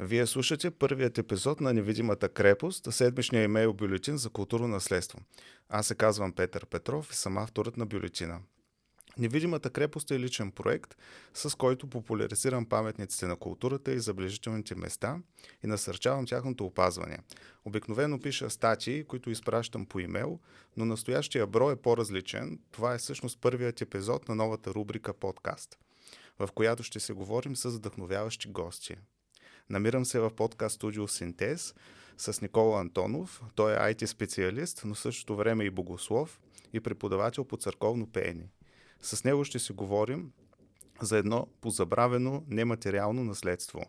Вие 0.00 0.26
слушате 0.26 0.70
първият 0.70 1.18
епизод 1.18 1.60
на 1.60 1.72
Невидимата 1.72 2.28
крепост, 2.28 2.92
седмичния 2.92 3.42
имейл 3.44 3.72
бюлетин 3.72 4.16
за 4.16 4.30
културно 4.30 4.68
наследство. 4.68 5.18
Аз 5.68 5.86
се 5.86 5.94
казвам 5.94 6.32
Петър 6.32 6.66
Петров 6.66 7.12
и 7.12 7.16
съм 7.16 7.38
авторът 7.38 7.76
на 7.76 7.86
бюлетина. 7.86 8.40
Невидимата 9.18 9.70
крепост 9.70 10.10
е 10.10 10.20
личен 10.20 10.52
проект, 10.52 10.96
с 11.34 11.56
който 11.56 11.90
популяризирам 11.90 12.66
паметниците 12.66 13.26
на 13.26 13.36
културата 13.36 13.92
и 13.92 14.00
заближителните 14.00 14.74
места 14.74 15.18
и 15.64 15.66
насърчавам 15.66 16.26
тяхното 16.26 16.66
опазване. 16.66 17.18
Обикновено 17.64 18.20
пиша 18.20 18.50
статии, 18.50 19.04
които 19.04 19.30
изпращам 19.30 19.86
по 19.86 20.00
имейл, 20.00 20.40
но 20.76 20.84
настоящия 20.84 21.46
брой 21.46 21.72
е 21.72 21.76
по-различен. 21.76 22.58
Това 22.70 22.94
е 22.94 22.98
всъщност 22.98 23.40
първият 23.40 23.80
епизод 23.80 24.28
на 24.28 24.34
новата 24.34 24.74
рубрика 24.74 25.14
подкаст, 25.14 25.78
в 26.38 26.48
която 26.54 26.82
ще 26.82 27.00
се 27.00 27.12
говорим 27.12 27.56
с 27.56 27.70
вдъхновяващи 27.70 28.48
гости. 28.48 28.96
Намирам 29.70 30.04
се 30.04 30.20
в 30.20 30.30
подкаст 30.30 30.74
студио 30.74 31.08
Синтез 31.08 31.74
с 32.18 32.42
Никола 32.42 32.80
Антонов. 32.80 33.42
Той 33.54 33.72
е 33.72 33.94
IT 33.94 34.06
специалист, 34.06 34.82
но 34.84 34.94
същото 34.94 35.36
време 35.36 35.64
и 35.64 35.70
богослов 35.70 36.40
и 36.72 36.80
преподавател 36.80 37.44
по 37.44 37.56
църковно 37.56 38.12
пеене. 38.12 38.50
С 39.02 39.24
него 39.24 39.44
ще 39.44 39.58
си 39.58 39.72
говорим 39.72 40.32
за 41.02 41.18
едно 41.18 41.46
позабравено 41.60 42.44
нематериално 42.48 43.24
наследство. 43.24 43.80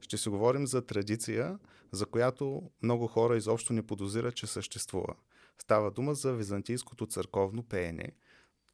Ще 0.00 0.16
си 0.16 0.28
говорим 0.28 0.66
за 0.66 0.86
традиция, 0.86 1.58
за 1.92 2.06
която 2.06 2.70
много 2.82 3.06
хора 3.06 3.36
изобщо 3.36 3.72
не 3.72 3.86
подозират, 3.86 4.34
че 4.34 4.46
съществува. 4.46 5.14
Става 5.58 5.90
дума 5.90 6.14
за 6.14 6.32
византийското 6.32 7.06
църковно 7.06 7.62
пеене. 7.62 8.12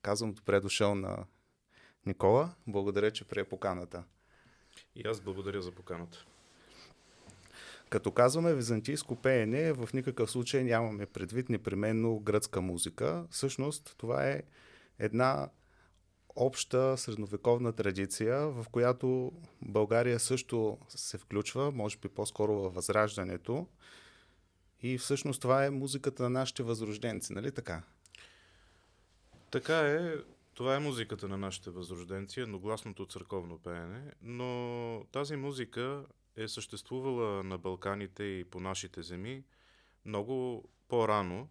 Казвам 0.02 0.32
добре 0.34 0.60
дошъл 0.60 0.94
на 0.94 1.24
Никола. 2.06 2.54
Благодаря, 2.66 3.10
че 3.10 3.24
прие 3.24 3.44
поканата. 3.44 4.04
И 4.94 5.08
аз 5.08 5.20
благодаря 5.20 5.62
за 5.62 5.72
поканата. 5.72 6.26
Като 7.92 8.12
казваме 8.12 8.54
византийско 8.54 9.16
пеене, 9.16 9.72
в 9.72 9.88
никакъв 9.94 10.30
случай 10.30 10.64
нямаме 10.64 11.06
предвид 11.06 11.48
непременно 11.48 12.20
гръцка 12.20 12.60
музика. 12.60 13.26
Всъщност 13.30 13.94
това 13.98 14.28
е 14.28 14.42
една 14.98 15.50
обща 16.36 16.96
средновековна 16.98 17.72
традиция, 17.72 18.48
в 18.48 18.66
която 18.72 19.32
България 19.62 20.20
също 20.20 20.78
се 20.88 21.18
включва, 21.18 21.70
може 21.70 21.98
би 21.98 22.08
по-скоро 22.08 22.54
във 22.54 22.74
възраждането. 22.74 23.66
И 24.82 24.98
всъщност 24.98 25.42
това 25.42 25.64
е 25.64 25.70
музиката 25.70 26.22
на 26.22 26.30
нашите 26.30 26.62
възрожденци, 26.62 27.32
нали 27.32 27.52
така? 27.52 27.82
Така 29.50 29.78
е. 29.78 30.14
Това 30.54 30.76
е 30.76 30.80
музиката 30.80 31.28
на 31.28 31.38
нашите 31.38 31.70
възрожденци, 31.70 32.40
едногласното 32.40 33.06
църковно 33.06 33.58
пеене, 33.58 34.02
но 34.22 35.04
тази 35.12 35.36
музика 35.36 36.04
е 36.36 36.48
съществувала 36.48 37.42
на 37.42 37.58
Балканите 37.58 38.24
и 38.24 38.44
по 38.44 38.60
нашите 38.60 39.02
земи 39.02 39.44
много 40.04 40.64
по-рано, 40.88 41.48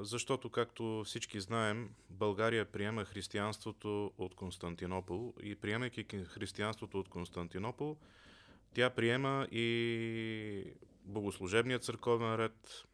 защото, 0.00 0.50
както 0.50 1.02
всички 1.06 1.40
знаем, 1.40 1.94
България 2.10 2.64
приема 2.64 3.04
християнството 3.04 4.12
от 4.18 4.34
Константинопол 4.34 5.34
и 5.42 5.54
приемайки 5.54 6.04
християнството 6.04 6.98
от 6.98 7.08
Константинопол, 7.08 7.96
тя 8.74 8.90
приема 8.90 9.48
и 9.50 10.74
богослужебния 11.04 11.78
църковен 11.78 12.34
ред, 12.34 12.84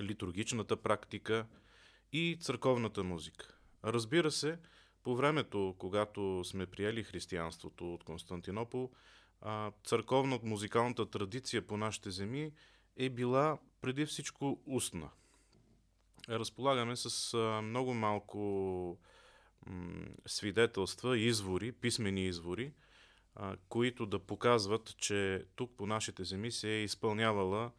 литургичната 0.00 0.76
практика 0.76 1.46
и 2.12 2.38
църковната 2.40 3.04
музика. 3.04 3.58
Разбира 3.84 4.30
се, 4.30 4.58
по 5.02 5.16
времето, 5.16 5.74
когато 5.78 6.44
сме 6.44 6.66
приели 6.66 7.04
християнството 7.04 7.94
от 7.94 8.04
Константинопол, 8.04 8.90
църковно-музикалната 9.84 11.10
традиция 11.10 11.66
по 11.66 11.76
нашите 11.76 12.10
земи 12.10 12.52
е 12.96 13.10
била 13.10 13.58
преди 13.80 14.06
всичко 14.06 14.60
устна– 14.66 15.10
разполагаме 16.28 16.96
с 16.96 17.38
много 17.62 17.94
малко 17.94 18.98
свидетелства, 20.26 21.18
извори, 21.18 21.72
писмени 21.72 22.26
извори, 22.26 22.72
които 23.68 24.06
да 24.06 24.18
показват, 24.18 24.96
че 24.96 25.46
тук 25.56 25.76
по 25.76 25.86
нашите 25.86 26.24
земи 26.24 26.52
се 26.52 26.68
е 26.68 26.82
изпълнявала 26.82 27.70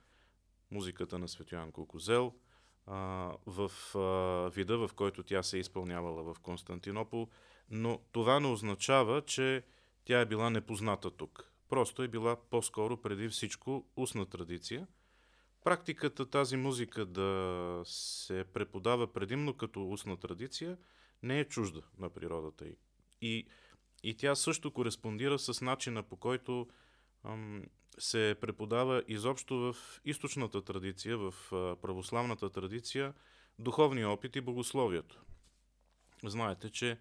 музиката 0.71 1.19
на 1.19 1.27
Светоян 1.27 1.71
Кокозел 1.71 2.33
в 3.45 3.71
вида, 4.55 4.77
в 4.77 4.89
който 4.95 5.23
тя 5.23 5.43
се 5.43 5.57
е 5.57 5.59
изпълнявала 5.59 6.33
в 6.33 6.39
Константинопол, 6.39 7.29
но 7.69 7.99
това 8.11 8.39
не 8.39 8.47
означава, 8.47 9.21
че 9.21 9.63
тя 10.05 10.19
е 10.19 10.25
била 10.25 10.49
непозната 10.49 11.11
тук. 11.11 11.52
Просто 11.73 12.03
е 12.03 12.07
била 12.07 12.35
по-скоро 12.35 12.97
преди 12.97 13.29
всичко 13.29 13.85
устна 13.95 14.25
традиция– 14.25 14.87
Практиката 15.63 16.29
тази 16.29 16.57
музика 16.57 17.05
да 17.05 17.81
се 17.85 18.45
преподава 18.53 19.13
предимно 19.13 19.53
като 19.53 19.89
устна 19.89 20.17
традиция 20.17 20.77
не 21.23 21.39
е 21.39 21.45
чужда 21.45 21.81
на 21.97 22.09
природата 22.09 22.65
й. 22.65 22.75
И, 23.21 23.47
и 24.03 24.17
тя 24.17 24.35
също 24.35 24.71
кореспондира 24.71 25.39
с 25.39 25.61
начина 25.61 26.03
по 26.03 26.17
който 26.17 26.67
ам, 27.23 27.63
се 27.99 28.35
преподава 28.41 29.03
изобщо 29.07 29.55
в 29.55 29.75
източната 30.05 30.61
традиция, 30.61 31.17
в 31.17 31.33
а, 31.51 31.75
православната 31.81 32.49
традиция, 32.49 33.13
духовния 33.59 34.09
опит 34.09 34.35
и 34.35 34.41
богословието. 34.41 35.21
Знаете, 36.23 36.69
че 36.69 36.99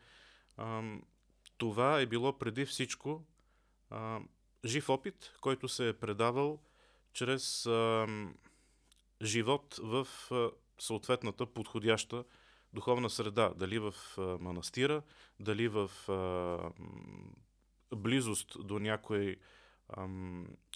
ам, 0.56 1.02
това 1.58 2.00
е 2.00 2.06
било 2.06 2.38
преди 2.38 2.66
всичко 2.66 3.24
ам, 3.90 4.28
жив 4.64 4.88
опит, 4.88 5.32
който 5.40 5.68
се 5.68 5.88
е 5.88 5.92
предавал 5.92 6.62
чрез 7.12 7.66
ам, 7.66 8.34
живот 9.22 9.80
в 9.82 10.08
съответната 10.78 11.46
подходяща 11.46 12.24
духовна 12.72 13.10
среда. 13.10 13.52
Дали 13.56 13.78
в 13.78 13.94
манастира, 14.40 15.02
дали 15.40 15.68
в 15.68 15.90
близост 17.96 18.56
до 18.66 18.78
някой 18.78 19.36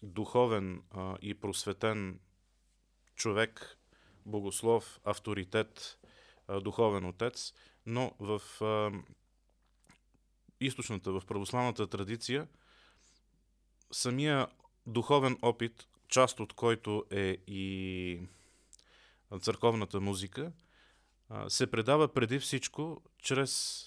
духовен 0.03 0.82
и 1.22 1.34
просветен 1.34 2.20
човек, 3.14 3.78
богослов, 4.26 5.00
авторитет, 5.04 5.98
духовен 6.62 7.04
отец, 7.04 7.53
но 7.86 8.12
в 8.18 8.41
източната, 10.60 11.12
в 11.12 11.22
православната 11.26 11.86
традиция, 11.86 12.48
самия 13.91 14.47
духовен 14.86 15.38
опит, 15.42 15.88
част 16.08 16.41
от 16.41 16.52
който 16.52 17.04
е 17.10 17.36
и 17.47 18.20
църковната 19.41 20.00
музика, 20.00 20.52
се 21.48 21.70
предава 21.70 22.08
преди 22.08 22.38
всичко 22.38 23.02
чрез 23.19 23.82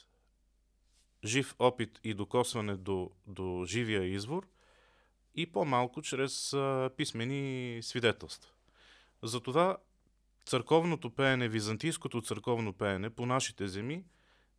жив 1.26 1.56
опит 1.60 2.00
и 2.04 2.14
докосване 2.14 2.76
до, 2.78 3.12
до 3.28 3.66
живия 3.68 4.04
извор 4.04 4.48
и 5.36 5.52
по-малко 5.52 6.02
чрез 6.02 6.56
писмени 6.98 7.80
свидетелства. 7.84 8.52
Затова 9.24 9.78
църковното 10.46 11.10
пеене, 11.10 11.50
византийското 11.50 12.22
църковно 12.22 12.74
пеене 12.74 13.10
по 13.10 13.26
нашите 13.26 13.68
земи 13.68 14.04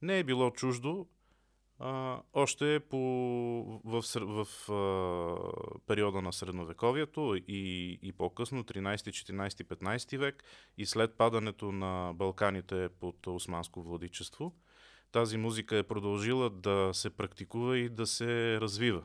не 0.02 0.18
е 0.18 0.24
било 0.24 0.50
чуждо 0.50 1.08
още 2.32 2.80
по, 2.91 2.98
в, 3.84 4.02
в, 4.02 4.44
в 4.44 4.70
а, 4.72 5.80
периода 5.86 6.22
на 6.22 6.32
средновековието 6.32 7.36
и, 7.48 7.98
и 8.02 8.12
по-късно, 8.12 8.64
13, 8.64 8.94
14, 8.94 9.48
15 9.48 10.19
век 10.19 10.44
и 10.78 10.86
след 10.86 11.14
падането 11.14 11.72
на 11.72 12.12
Балканите 12.14 12.88
под 12.88 13.26
османско 13.26 13.82
владичество, 13.82 14.54
тази 15.12 15.36
музика 15.36 15.76
е 15.76 15.82
продължила 15.82 16.50
да 16.50 16.90
се 16.92 17.10
практикува 17.10 17.78
и 17.78 17.88
да 17.88 18.06
се 18.06 18.60
развива. 18.60 19.02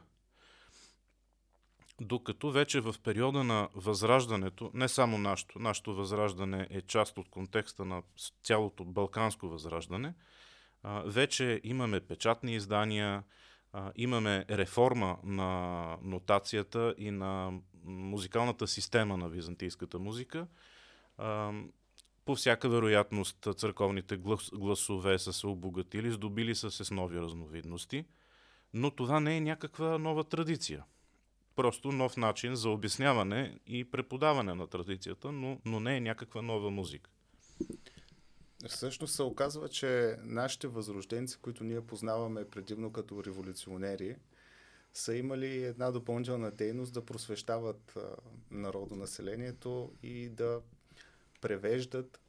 Докато 2.01 2.51
вече 2.51 2.81
в 2.81 2.95
периода 3.03 3.43
на 3.43 3.69
възраждането, 3.75 4.71
не 4.73 4.87
само 4.87 5.17
нашето, 5.17 5.59
нашето 5.59 5.95
възраждане 5.95 6.67
е 6.69 6.81
част 6.81 7.17
от 7.17 7.29
контекста 7.29 7.85
на 7.85 8.03
цялото 8.43 8.85
балканско 8.85 9.49
възраждане– 9.49 10.13
вече 11.05 11.61
имаме 11.63 11.99
печатни 11.99 12.55
издания, 12.55 13.23
имаме 13.95 14.45
реформа 14.49 15.17
на 15.23 15.97
нотацията 16.01 16.95
и 16.97 17.11
на 17.11 17.53
музикалната 17.83 18.67
система 18.67 19.17
на 19.17 19.29
византийската 19.29 19.99
музика. 19.99 20.47
По 22.25 22.35
всяка 22.35 22.69
вероятност 22.69 23.47
църковните 23.57 24.17
гласове 24.53 25.19
са 25.19 25.33
се 25.33 25.47
обогатили, 25.47 26.11
здобили 26.11 26.55
са 26.55 26.71
се 26.71 26.83
с 26.85 26.91
нови 26.91 27.19
разновидности, 27.19 28.05
но 28.73 28.91
това 28.91 29.19
не 29.19 29.37
е 29.37 29.41
някаква 29.41 29.97
нова 29.97 30.23
традиция. 30.23 30.83
Просто 31.55 31.91
нов 31.91 32.17
начин 32.17 32.55
за 32.55 32.69
обясняване 32.69 33.59
и 33.67 33.91
преподаване 33.91 34.53
на 34.53 34.67
традицията, 34.67 35.31
но, 35.31 35.59
но 35.65 35.79
не 35.79 35.97
е 35.97 36.01
някаква 36.01 36.41
нова 36.41 36.71
музика. 36.71 37.09
Всъщност 38.67 39.15
се 39.15 39.23
оказва, 39.23 39.69
че 39.69 40.15
нашите 40.23 40.67
възрожденци, 40.67 41.37
които 41.37 41.63
ние 41.63 41.81
познаваме 41.81 42.49
предимно 42.49 42.91
като 42.91 43.23
революционери, 43.23 44.15
са 44.93 45.15
имали 45.15 45.63
една 45.63 45.91
допълнителна 45.91 46.51
дейност 46.51 46.93
да 46.93 47.05
просвещават 47.05 47.97
народонаселението 48.51 49.91
и 50.03 50.29
да 50.29 50.61
превеждат 51.41 52.19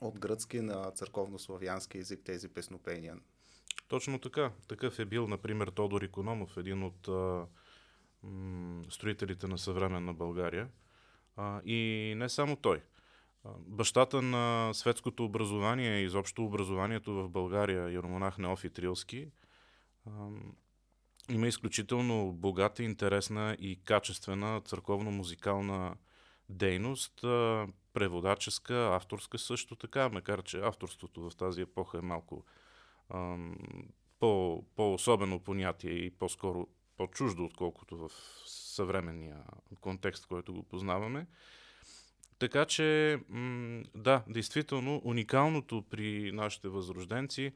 от 0.00 0.18
гръцки 0.18 0.60
на 0.60 0.90
църковнославянски 0.90 1.98
език 1.98 2.20
тези 2.24 2.48
песнопения. 2.48 3.16
Точно 3.88 4.18
така. 4.18 4.52
Такъв 4.68 4.98
е 4.98 5.04
бил, 5.04 5.28
например, 5.28 5.68
Тодор 5.68 6.02
Икономов, 6.02 6.56
един 6.56 6.82
от 6.82 7.08
а, 7.08 7.46
м- 8.22 8.84
строителите 8.90 9.46
на 9.46 9.58
съвременна 9.58 10.14
България. 10.14 10.68
А, 11.36 11.60
и 11.64 12.14
не 12.16 12.28
само 12.28 12.56
той. 12.56 12.82
Бащата 13.58 14.22
на 14.22 14.70
светското 14.74 15.24
образование 15.24 16.00
и 16.00 16.04
изобщо 16.04 16.44
образованието 16.44 17.14
в 17.14 17.28
България, 17.28 17.92
Яромонах 17.92 18.38
Неофи 18.38 18.70
Трилски, 18.70 19.28
има 21.30 21.46
изключително 21.46 22.32
богата, 22.32 22.82
интересна 22.82 23.56
и 23.60 23.80
качествена 23.84 24.60
църковно-музикална 24.60 25.94
дейност, 26.48 27.20
преводаческа, 27.92 28.74
авторска 28.74 29.38
също 29.38 29.76
така, 29.76 30.08
макар 30.08 30.42
че 30.42 30.60
авторството 30.60 31.30
в 31.30 31.36
тази 31.36 31.60
епоха 31.60 31.98
е 31.98 32.02
малко 32.02 32.44
по, 34.20 34.64
по-особено 34.76 35.40
понятие 35.40 35.92
и 35.92 36.10
по-скоро 36.10 36.66
по-чуждо, 36.96 37.44
отколкото 37.44 37.96
в 37.96 38.10
съвременния 38.46 39.44
контекст, 39.80 40.26
който 40.26 40.52
го 40.52 40.62
познаваме. 40.62 41.26
Така 42.38 42.64
че, 42.64 43.18
м- 43.28 43.82
да, 43.94 44.24
действително, 44.28 45.00
уникалното 45.04 45.84
при 45.90 46.32
нашите 46.32 46.68
възрожденци 46.68 47.52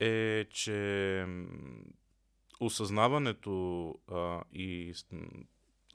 е, 0.00 0.44
че 0.50 1.26
осъзнаването 2.60 3.94
а, 4.08 4.42
и 4.52 4.94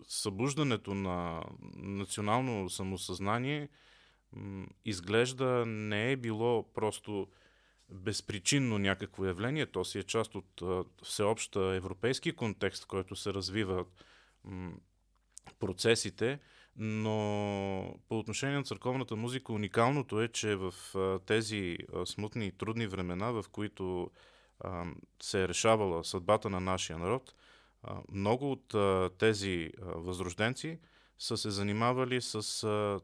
събуждането 0.07 0.93
на 0.93 1.43
национално 1.75 2.69
самосъзнание 2.69 3.69
м, 4.33 4.67
изглежда 4.85 5.65
не 5.65 6.11
е 6.11 6.15
било 6.15 6.73
просто 6.73 7.27
безпричинно 7.89 8.77
някакво 8.77 9.25
явление, 9.25 9.65
то 9.65 9.85
си 9.85 9.99
е 9.99 10.03
част 10.03 10.35
от 10.35 10.61
а, 10.61 10.83
всеобща 11.03 11.59
европейски 11.75 12.31
контекст, 12.31 12.85
който 12.85 13.15
се 13.15 13.33
развива 13.33 13.85
м, 14.43 14.73
процесите, 15.59 16.39
но 16.75 17.95
по 18.09 18.19
отношение 18.19 18.57
на 18.57 18.63
църковната 18.63 19.15
музика 19.15 19.53
уникалното 19.53 20.21
е, 20.21 20.27
че 20.27 20.55
в 20.55 20.73
тези 21.25 21.77
смутни 22.05 22.45
и 22.45 22.51
трудни 22.51 22.87
времена, 22.87 23.31
в 23.31 23.45
които 23.51 24.11
се 25.21 25.43
е 25.43 25.47
решавала 25.47 26.03
съдбата 26.03 26.49
на 26.49 26.59
нашия 26.59 26.99
народ, 26.99 27.35
много 28.11 28.51
от 28.51 28.75
тези 29.17 29.71
възрожденци 29.79 30.79
са 31.17 31.37
се 31.37 31.49
занимавали 31.49 32.21
с 32.21 32.41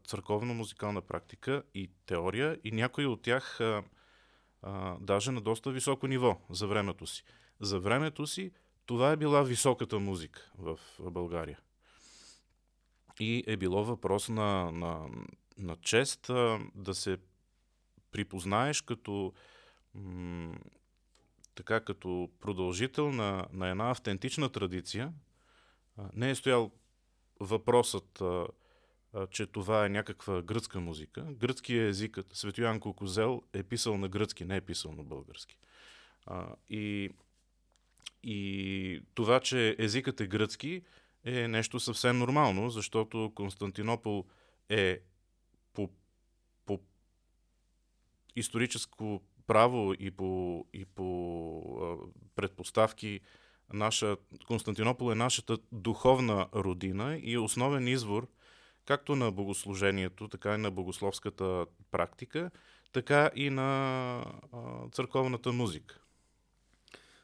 църковно-музикална 0.08 1.02
практика 1.02 1.64
и 1.74 1.92
теория 2.06 2.60
и 2.64 2.72
някои 2.72 3.06
от 3.06 3.22
тях 3.22 3.60
даже 5.00 5.32
на 5.32 5.42
доста 5.42 5.72
високо 5.72 6.08
ниво 6.08 6.42
за 6.50 6.68
времето 6.68 7.08
си. 7.08 7.24
За 7.60 7.80
времето 7.80 8.28
си 8.28 8.52
това 8.86 9.12
е 9.12 9.18
била 9.18 9.44
високата 9.44 10.00
музика 10.00 10.52
в 10.58 10.80
България. 11.00 11.60
И 13.20 13.44
е 13.48 13.58
било 13.58 13.86
въпрос 13.86 14.30
на, 14.30 14.72
на, 14.72 15.10
на 15.58 15.76
чест 15.76 16.32
да 16.76 16.96
се 16.96 17.18
припознаеш 18.12 18.82
като 18.82 19.34
м- 19.94 20.58
така 21.56 21.80
като 21.80 22.30
продължител 22.40 23.12
на, 23.12 23.48
на 23.54 23.70
една 23.70 23.92
автентична 23.92 24.50
традиция, 24.50 25.14
не 26.14 26.30
е 26.30 26.36
стоял 26.36 26.72
въпросът, 27.40 28.22
а, 28.22 28.48
а, 29.14 29.28
че 29.28 29.46
това 29.46 29.86
е 29.86 29.90
някаква 29.90 30.42
гръцка 30.42 30.80
музика. 30.80 31.22
Гръцки 31.22 31.76
е 31.76 31.88
езикът. 31.88 32.34
Светоян 32.34 32.80
Кокозел 32.80 33.42
е 33.54 33.64
писал 33.64 33.98
на 33.98 34.10
гръцки, 34.10 34.46
не 34.46 34.56
е 34.56 34.62
писал 34.62 34.92
на 34.92 35.04
български. 35.04 35.58
А, 36.26 36.56
и, 36.70 37.10
и 38.24 39.02
това, 39.14 39.40
че 39.40 39.76
езикът 39.80 40.22
е 40.22 40.28
гръцки, 40.28 40.82
е 41.30 41.48
нещо 41.48 41.80
съвсем 41.80 42.18
нормално, 42.18 42.70
защото 42.70 43.32
Константинопол 43.36 44.26
е 44.70 45.00
по, 45.74 45.90
по 46.66 46.80
историческо 48.36 49.22
право 49.48 49.94
и 50.00 50.12
по, 50.12 50.66
и 50.74 50.86
по 50.86 52.06
предпоставки 52.36 53.20
наша, 53.74 54.18
Константинопол 54.48 55.12
е 55.12 55.16
нашата 55.16 55.58
духовна 55.72 56.48
родина 56.56 57.18
и 57.18 57.34
е 57.34 57.40
основен 57.40 57.88
извор 57.88 58.28
както 58.90 59.16
на 59.16 59.32
богослужението, 59.32 60.28
така 60.28 60.56
и 60.56 60.58
на 60.58 60.72
богословската 60.72 61.66
практика, 61.92 62.52
така 62.92 63.32
и 63.36 63.50
на 63.50 64.24
църковната 64.92 65.52
музика. 65.52 66.00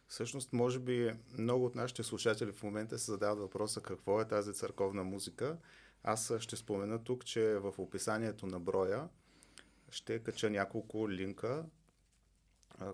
Всъщност, 0.07 0.54
може 0.54 0.80
би 0.80 1.13
много 1.38 1.66
от 1.66 1.75
нашите 1.75 2.04
слушатели 2.04 2.52
в 2.52 2.63
момента 2.63 3.00
се 3.00 3.12
задават 3.12 3.40
въпроса 3.40 3.81
какво 3.81 4.22
е 4.22 4.28
тази 4.28 4.54
църковна 4.54 5.04
музика. 5.04 5.57
Аз 6.04 6.34
ще 6.40 6.56
спомена 6.56 7.04
тук, 7.04 7.25
че 7.25 7.57
в 7.60 7.74
описанието 7.78 8.48
на 8.48 8.60
броя 8.60 9.10
ще 9.90 10.19
кача 10.19 10.50
няколко 10.50 11.10
линка 11.10 11.66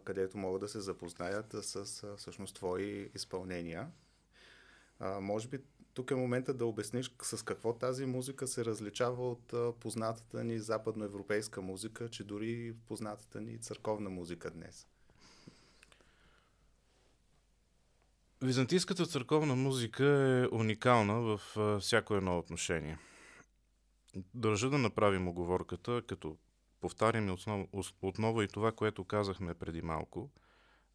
където 0.04 0.38
могат 0.38 0.62
да 0.62 0.68
се 0.68 0.80
запознаят 0.80 1.56
с 1.62 2.04
всъщност 2.18 2.56
твои 2.56 3.12
изпълнения. 3.16 3.92
А, 5.00 5.20
може 5.20 5.48
би 5.48 5.60
тук 5.94 6.12
е 6.12 6.16
момента 6.16 6.54
да 6.54 6.66
обясниш 6.66 7.16
с 7.22 7.46
какво 7.46 7.74
тази 7.74 8.06
музика 8.06 8.48
се 8.48 8.66
различава 8.66 9.32
от 9.32 9.80
познатата 9.80 10.44
ни 10.44 10.60
западноевропейска 10.60 11.62
музика, 11.62 12.10
че 12.10 12.24
дори 12.24 12.76
познатата 12.88 13.42
ни 13.42 13.58
църковна 13.58 14.10
музика 14.10 14.52
днес. 14.52 14.88
Византийската 18.44 19.06
църковна 19.06 19.56
музика 19.56 20.06
е 20.06 20.56
уникална 20.56 21.22
в 21.22 21.42
всяко 21.80 22.16
едно 22.16 22.38
отношение. 22.38 22.98
Държа 24.34 24.70
да 24.70 24.78
направим 24.78 25.28
оговорката, 25.28 26.02
като 26.08 26.38
повтаряме 26.80 27.32
основ, 27.32 27.68
отново 28.02 28.42
и 28.42 28.48
това, 28.48 28.72
което 28.72 29.06
казахме 29.06 29.54
преди 29.54 29.82
малко, 29.82 30.32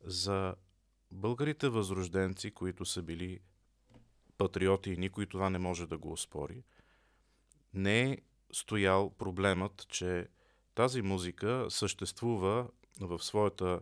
за 0.05 0.55
българите 1.11 1.69
възрожденци, 1.69 2.51
които 2.51 2.85
са 2.85 3.03
били 3.03 3.41
патриоти 4.39 4.91
и 4.91 4.97
никой 4.97 5.27
това 5.27 5.51
не 5.51 5.59
може 5.59 5.87
да 5.87 5.99
го 5.99 6.13
оспори, 6.13 6.65
не 7.75 8.11
е 8.11 8.19
стоял 8.53 9.11
проблемът, 9.11 9.87
че 9.89 10.29
тази 10.75 11.03
музика 11.03 11.67
съществува 11.69 12.69
в 13.01 13.19
своята 13.23 13.81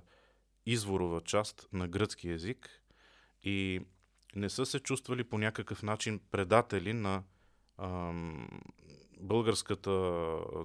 изворова 0.66 1.20
част 1.20 1.68
на 1.72 1.88
гръцки 1.88 2.28
язик 2.28 2.83
и 3.44 3.80
не 4.36 4.50
са 4.50 4.66
се 4.66 4.80
чувствали 4.80 5.24
по 5.24 5.38
някакъв 5.38 5.82
начин 5.82 6.20
предатели 6.30 6.92
на 6.92 7.22
ам, 7.78 8.48
българската 9.20 9.90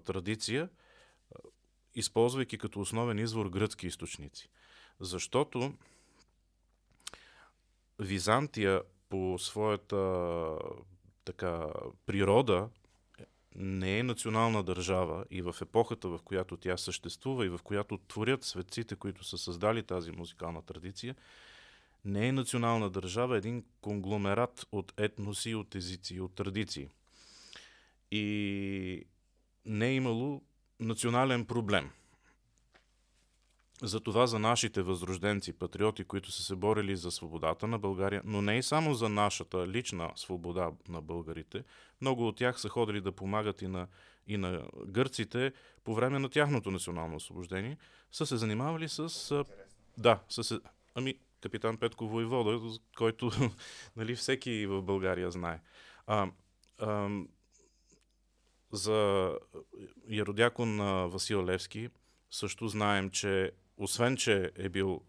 традиция, 0.05 0.69
използвайки 1.95 2.57
като 2.57 2.79
основен 2.79 3.19
извор 3.19 3.49
гръцки 3.49 3.87
източници. 3.87 4.49
Защото 4.99 5.73
Византия 7.99 8.81
по 9.09 9.39
своята 9.39 10.55
така, 11.25 11.67
природа 12.05 12.69
не 13.55 13.99
е 13.99 14.03
национална 14.03 14.63
държава 14.63 15.25
и 15.31 15.41
в 15.41 15.55
епохата, 15.61 16.07
в 16.07 16.19
която 16.23 16.57
тя 16.57 16.77
съществува 16.77 17.45
и 17.45 17.49
в 17.49 17.59
която 17.63 17.97
творят 17.97 18.43
светците, 18.43 18.95
които 18.95 19.23
са 19.23 19.37
създали 19.37 19.83
тази 19.83 20.11
музикална 20.11 20.61
традиция, 20.61 21.15
не 22.05 22.27
е 22.27 22.31
национална 22.31 22.89
държава, 22.89 23.37
един 23.37 23.63
конгломерат 23.81 24.65
от 24.71 24.93
етноси, 24.97 25.55
от 25.55 25.75
езици 25.75 26.19
от 26.19 26.35
традиции. 26.35 26.87
И 28.11 29.05
не 29.65 29.87
е 29.87 29.95
имало 29.95 30.41
национален 30.79 31.45
проблем. 31.45 31.89
Затова 33.81 34.27
за 34.27 34.39
нашите 34.39 34.81
възрожденци, 34.81 35.53
патриоти, 35.53 36.03
които 36.03 36.31
са 36.31 36.43
се 36.43 36.55
борили 36.55 36.95
за 36.95 37.11
свободата 37.11 37.67
на 37.67 37.79
България, 37.79 38.21
но 38.25 38.41
не 38.41 38.57
и 38.57 38.63
само 38.63 38.93
за 38.93 39.09
нашата 39.09 39.67
лична 39.67 40.11
свобода 40.15 40.71
на 40.87 41.01
българите, 41.01 41.63
много 42.01 42.27
от 42.27 42.37
тях 42.37 42.59
са 42.59 42.69
ходили 42.69 43.01
да 43.01 43.11
помагат 43.11 43.61
и 43.61 43.67
на, 43.67 43.87
и 44.27 44.37
на 44.37 44.63
гърците 44.85 45.53
по 45.83 45.95
време 45.95 46.19
на 46.19 46.29
тяхното 46.29 46.71
национално 46.71 47.15
освобождение, 47.15 47.77
са 48.11 48.25
се 48.25 48.37
занимавали 48.37 48.89
с... 48.89 48.99
Интересно. 48.99 49.45
Да, 49.97 50.19
са 50.29 50.43
се... 50.43 50.59
Ами, 50.95 51.15
капитан 51.41 51.77
Петко 51.77 52.07
Войвода, 52.07 52.79
който 52.97 53.31
нали, 53.95 54.15
всеки 54.15 54.65
в 54.65 54.81
България 54.81 55.31
знае. 55.31 55.61
А, 56.07 56.31
а, 56.77 57.09
за 58.71 59.31
Яродякон 60.09 60.77
Васил 61.09 61.45
Левски 61.45 61.89
също 62.31 62.67
знаем, 62.67 63.09
че 63.09 63.51
освен, 63.77 64.17
че 64.17 64.51
е 64.55 64.69
бил 64.69 65.01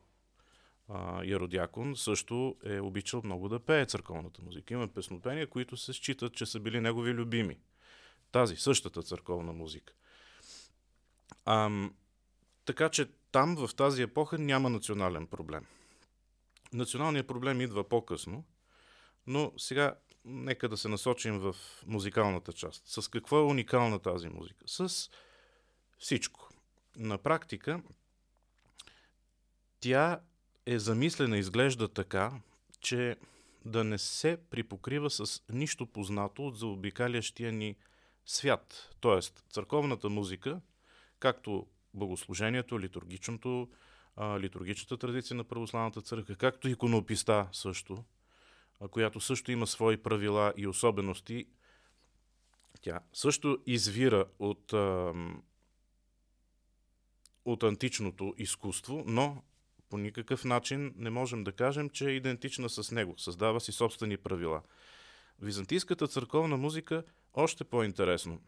а, 0.88 1.24
Яродякон 1.24 1.96
също 1.96 2.56
е 2.64 2.80
обичал 2.80 3.20
много 3.24 3.48
да 3.48 3.60
пее 3.60 3.86
църковната 3.86 4.42
музика. 4.42 4.74
Има 4.74 4.88
песнопения, 4.88 5.46
които 5.46 5.76
се 5.76 5.92
считат, 5.92 6.34
че 6.34 6.46
са 6.46 6.60
били 6.60 6.80
негови 6.80 7.14
любими. 7.14 7.58
Тази, 8.32 8.56
същата 8.56 9.02
църковна 9.02 9.52
музика. 9.52 9.92
Ам, 11.44 11.94
така 12.64 12.88
че 12.88 13.06
там, 13.32 13.56
в 13.56 13.74
тази 13.74 14.02
епоха, 14.02 14.38
няма 14.38 14.70
национален 14.70 15.26
проблем. 15.26 15.66
Националният 16.72 17.26
проблем 17.26 17.60
идва 17.60 17.88
по-късно, 17.88 18.44
но 19.26 19.52
сега 19.58 19.94
нека 20.24 20.68
да 20.68 20.76
се 20.76 20.88
насочим 20.88 21.38
в 21.38 21.56
музикалната 21.86 22.52
част. 22.52 22.82
С 22.86 23.08
какво 23.08 23.38
е 23.38 23.44
уникална 23.44 23.98
тази 23.98 24.28
музика? 24.28 24.64
С 24.66 25.10
всичко. 25.98 26.48
На 26.96 27.18
практика, 27.18 27.82
тя 29.80 30.20
е 30.66 30.78
замислена, 30.78 31.38
изглежда 31.38 31.88
така, 31.88 32.32
че 32.80 33.16
да 33.64 33.84
не 33.84 33.98
се 33.98 34.38
припокрива 34.50 35.10
с 35.10 35.42
нищо 35.48 35.86
познато 35.86 36.46
от 36.46 36.58
заобикалящия 36.58 37.52
ни 37.52 37.76
свят. 38.26 38.94
Тоест, 39.00 39.44
църковната 39.50 40.08
музика, 40.08 40.60
както 41.18 41.66
богослужението, 41.94 42.80
литургичното, 42.80 43.68
литургичната 44.18 44.96
традиция 44.96 45.36
на 45.36 45.44
православната 45.44 46.02
църква, 46.02 46.34
както 46.34 46.68
иконописта 46.68 47.48
също, 47.52 48.04
която 48.90 49.20
също 49.20 49.52
има 49.52 49.66
свои 49.66 49.96
правила 49.96 50.52
и 50.56 50.66
особености. 50.66 51.46
Тя 52.80 53.00
също 53.12 53.58
извира 53.66 54.24
от, 54.38 54.72
от 57.44 57.62
античното 57.62 58.34
изкуство, 58.38 59.04
но 59.06 59.42
по 59.90 59.98
никакъв 59.98 60.44
начин 60.44 60.94
не 60.96 61.10
можем 61.10 61.44
да 61.44 61.52
кажем, 61.52 61.90
че 61.90 62.10
е 62.10 62.12
идентична 62.12 62.68
с 62.68 62.90
него. 62.90 63.14
Създава 63.18 63.60
си 63.60 63.72
собствени 63.72 64.16
правила. 64.16 64.62
Византийската 65.38 66.06
църковна 66.06 66.56
музика 66.56 67.04
още 67.34 67.64
по-интересно. 67.64 68.40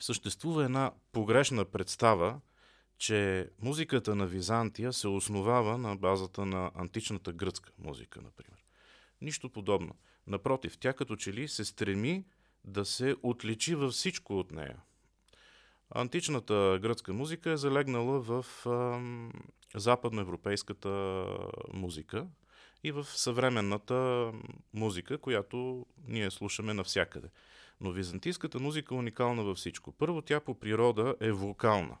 Съществува 0.00 0.64
една 0.64 0.92
погрешна 1.12 1.64
представа, 1.64 2.40
че 2.98 3.50
музиката 3.62 4.14
на 4.14 4.26
Византия 4.26 4.92
се 4.92 5.08
основава 5.08 5.78
на 5.78 5.96
базата 5.96 6.46
на 6.46 6.70
античната 6.74 7.32
гръцка 7.32 7.72
музика, 7.78 8.20
например. 8.22 8.64
Нищо 9.20 9.50
подобно. 9.50 9.94
Напротив, 10.26 10.78
тя 10.78 10.92
като 10.92 11.16
че 11.16 11.32
ли 11.32 11.48
се 11.48 11.64
стреми 11.64 12.24
да 12.64 12.84
се 12.84 13.16
отличи 13.22 13.74
във 13.74 13.92
всичко 13.92 14.38
от 14.38 14.52
нея. 14.52 14.76
Античната 15.90 16.78
гръцка 16.82 17.12
музика 17.12 17.50
е 17.50 17.56
залегнала 17.56 18.20
в 18.20 18.46
а, 18.66 19.00
западноевропейската 19.74 21.24
музика 21.72 22.26
и 22.84 22.92
в 22.92 23.04
съвременната 23.04 24.30
музика, 24.74 25.18
която 25.18 25.86
ние 26.08 26.30
слушаме 26.30 26.74
навсякъде. 26.74 27.28
Но 27.80 27.92
византийската 27.92 28.60
музика 28.60 28.94
е 28.94 28.98
уникална 28.98 29.42
във 29.42 29.56
всичко. 29.56 29.92
Първо, 29.92 30.22
тя 30.22 30.40
по 30.40 30.54
природа 30.54 31.14
е 31.20 31.32
вокална. 31.32 31.96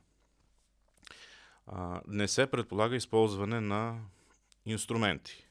А, 1.66 2.00
не 2.06 2.28
се 2.28 2.46
предполага 2.46 2.96
използване 2.96 3.60
на 3.60 4.00
инструменти. 4.66 5.46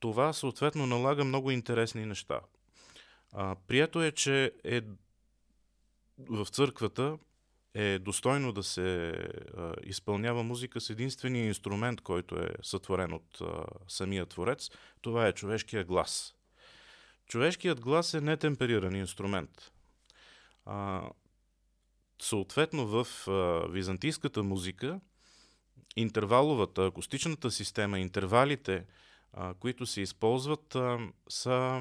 Това 0.00 0.32
съответно 0.32 0.86
налага 0.86 1.24
много 1.24 1.50
интересни 1.50 2.06
неща. 2.06 2.40
А, 3.32 3.56
прието 3.66 4.02
е, 4.02 4.12
че 4.12 4.52
е 4.64 4.82
в 6.18 6.46
църквата 6.46 7.18
е 7.74 7.98
достойно 7.98 8.52
да 8.52 8.62
се 8.62 9.08
а, 9.08 9.74
изпълнява 9.82 10.42
музика 10.42 10.80
с 10.80 10.90
единствения 10.90 11.46
инструмент, 11.46 12.00
който 12.00 12.36
е 12.36 12.48
сътворен 12.62 13.12
от 13.12 13.40
а, 13.40 13.64
самия 13.88 14.26
творец. 14.26 14.70
Това 15.00 15.26
е 15.26 15.32
човешкия 15.32 15.84
глас. 15.84 16.34
Човешкият 17.26 17.80
глас 17.80 18.14
е 18.14 18.20
нетемпериран 18.20 18.96
инструмент. 18.96 19.72
А, 20.64 21.02
съответно 22.22 22.86
в 22.86 23.28
а, 23.28 23.66
византийската 23.68 24.42
музика 24.42 25.00
интерваловата, 25.96 26.86
акустичната 26.86 27.50
система, 27.50 27.98
интервалите, 27.98 28.84
а, 29.32 29.54
които 29.54 29.86
се 29.86 30.00
използват, 30.00 30.74
а, 30.74 30.98
са 31.28 31.80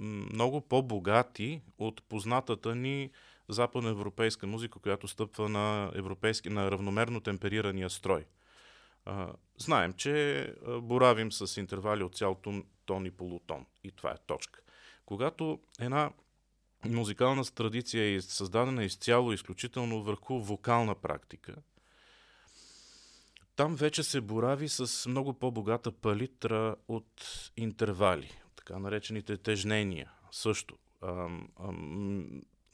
много 0.00 0.60
по-богати 0.60 1.62
от 1.78 2.02
познатата 2.02 2.74
ни 2.74 3.10
западноевропейска 3.48 4.46
музика, 4.46 4.78
която 4.78 5.08
стъпва 5.08 5.48
на, 5.48 5.92
европейски, 5.94 6.50
на 6.50 6.70
равномерно 6.70 7.20
темперирания 7.20 7.90
строй. 7.90 8.24
А, 9.04 9.32
знаем, 9.58 9.92
че 9.92 10.54
боравим 10.82 11.32
с 11.32 11.60
интервали 11.60 12.02
от 12.02 12.16
цял 12.16 12.34
тон, 12.34 12.64
тон 12.86 13.06
и 13.06 13.10
полутон. 13.10 13.66
И 13.84 13.90
това 13.90 14.10
е 14.10 14.18
точка. 14.26 14.60
Когато 15.06 15.60
една 15.80 16.10
музикална 16.84 17.44
традиция 17.44 18.14
е 18.14 18.20
създадена 18.20 18.84
изцяло 18.84 19.32
изключително 19.32 20.02
върху 20.02 20.38
вокална 20.38 20.94
практика, 20.94 21.54
там 23.58 23.76
вече 23.76 24.02
се 24.02 24.20
борави 24.20 24.68
с 24.68 25.08
много 25.08 25.34
по-богата 25.34 25.92
палитра 25.92 26.76
от 26.88 27.50
интервали, 27.56 28.32
така 28.56 28.78
наречените 28.78 29.36
тежнения 29.36 30.10
също. 30.30 30.78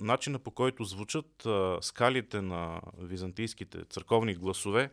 Начина 0.00 0.38
по 0.38 0.50
който 0.50 0.85
звучат 0.85 1.47
скалите 1.81 2.43
на 2.43 2.81
византийските 2.99 3.85
църковни 3.85 4.35
гласове 4.35 4.91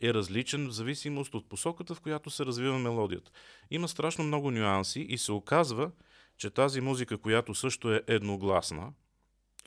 е 0.00 0.14
различен 0.14 0.68
в 0.68 0.72
зависимост 0.72 1.34
от 1.34 1.48
посоката, 1.48 1.94
в 1.94 2.00
която 2.00 2.30
се 2.30 2.46
развива 2.46 2.78
мелодията. 2.78 3.30
Има 3.70 3.88
страшно 3.88 4.24
много 4.24 4.50
нюанси 4.50 5.00
и 5.00 5.18
се 5.18 5.32
оказва, 5.32 5.90
че 6.36 6.50
тази 6.50 6.80
музика, 6.80 7.18
която 7.18 7.54
също 7.54 7.94
е 7.94 8.02
едногласна, 8.06 8.92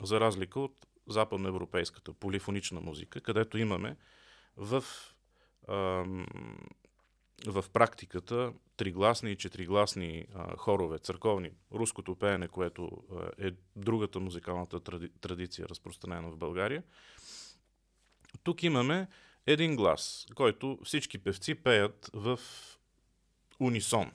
за 0.01 0.19
разлика 0.19 0.59
от 0.59 0.85
западноевропейската 1.07 2.13
полифонична 2.13 2.81
музика, 2.81 3.21
където 3.21 3.57
имаме 3.57 3.95
в, 4.57 4.83
ам, 5.69 6.27
в 7.47 7.65
практиката 7.73 8.53
тригласни 8.77 9.31
и 9.31 9.35
четиригласни 9.35 10.25
а, 10.33 10.57
хорове, 10.57 10.99
църковни, 10.99 11.51
руското 11.73 12.15
пеене, 12.15 12.47
което 12.47 13.03
а, 13.11 13.47
е 13.47 13.51
другата 13.75 14.19
музикалната 14.19 14.79
тради, 14.79 15.09
традиция, 15.21 15.69
разпространена 15.69 16.31
в 16.31 16.37
България. 16.37 16.83
Тук 18.43 18.63
имаме 18.63 19.07
един 19.47 19.75
глас, 19.75 20.25
който 20.35 20.79
всички 20.83 21.17
певци 21.17 21.55
пеят 21.55 22.09
в 22.13 22.39
унисон. 23.59 24.11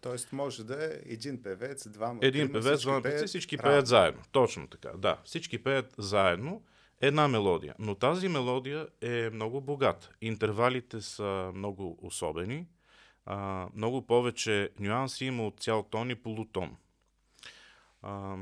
Тоест 0.00 0.32
може 0.32 0.64
да 0.64 0.84
е 0.84 1.00
един 1.04 1.42
певец, 1.42 1.88
двама 1.88 2.18
Един 2.22 2.52
певец, 2.52 2.80
двама 2.80 3.02
певци, 3.02 3.26
всички 3.26 3.56
пеят 3.56 3.86
заедно. 3.86 4.22
Точно 4.32 4.68
така, 4.68 4.92
да. 4.98 5.20
Всички 5.24 5.62
пеят 5.62 5.94
заедно 5.98 6.62
една 7.00 7.28
мелодия. 7.28 7.74
Но 7.78 7.94
тази 7.94 8.28
мелодия 8.28 8.88
е 9.00 9.30
много 9.30 9.60
богата. 9.60 10.10
Интервалите 10.20 11.00
са 11.00 11.52
много 11.54 11.98
особени 12.02 12.66
а, 13.26 13.68
много 13.74 14.06
повече 14.06 14.70
нюанси 14.80 15.24
има 15.24 15.46
от 15.46 15.60
цял 15.60 15.82
тон 15.82 16.10
и 16.10 16.14
полутон. 16.14 16.76
А, 18.02 18.36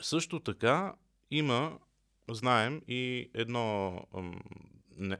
също 0.00 0.40
така 0.40 0.94
има, 1.30 1.78
знаем, 2.30 2.82
и 2.88 3.30
едно 3.34 3.96
ам, 4.16 4.40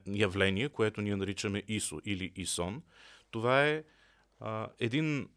явление, 0.07 0.69
което 0.69 1.01
ние 1.01 1.17
наричаме 1.17 1.63
ИСО 1.69 2.01
или 2.05 2.33
ИСОН. 2.37 2.83
Това 3.31 3.67
е 3.67 3.85
а, 4.41 4.69
един 4.79 5.29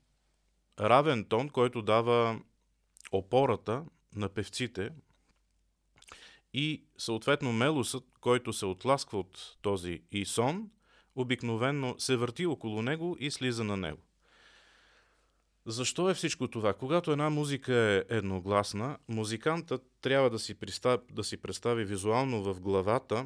равен 0.79 1.25
тон, 1.25 1.49
който 1.49 1.81
дава 1.81 2.39
опората 3.11 3.85
на 4.15 4.29
певците 4.29 4.89
и 6.53 6.83
съответно 6.97 7.53
мелусът, 7.53 8.03
който 8.19 8.53
се 8.53 8.65
отласква 8.65 9.19
от 9.19 9.57
този 9.61 10.01
ИСОН– 10.11 10.69
обикновенно 11.15 11.95
се 11.97 12.15
върти 12.15 12.45
около 12.45 12.81
него 12.81 13.17
и 13.19 13.31
слиза 13.31 13.63
на 13.63 13.77
него. 13.77 14.01
Защо 15.65 16.09
е 16.09 16.13
всичко 16.13 16.47
това? 16.47 16.73
Когато 16.73 17.11
една 17.11 17.29
музика 17.29 17.73
е 17.75 18.15
едногласна, 18.15 18.97
музикантът 19.07 19.83
трябва 20.01 20.29
да 20.29 20.39
си, 20.39 20.55
пристав, 20.55 21.01
да 21.11 21.23
си 21.23 21.37
представи 21.37 21.85
визуално 21.85 22.43
в 22.43 22.61
главата 22.61 23.25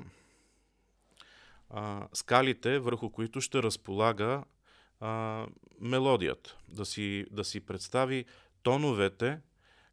а, 1.69 2.07
скалите, 2.13 2.79
върху 2.79 3.09
които 3.09 3.41
ще 3.41 3.63
разполага 3.63 4.43
а, 4.99 5.45
мелодията. 5.79 6.57
Да 6.67 6.85
си, 6.85 7.25
да 7.31 7.43
си 7.43 7.59
представи 7.59 8.25
тоновете 8.63 9.39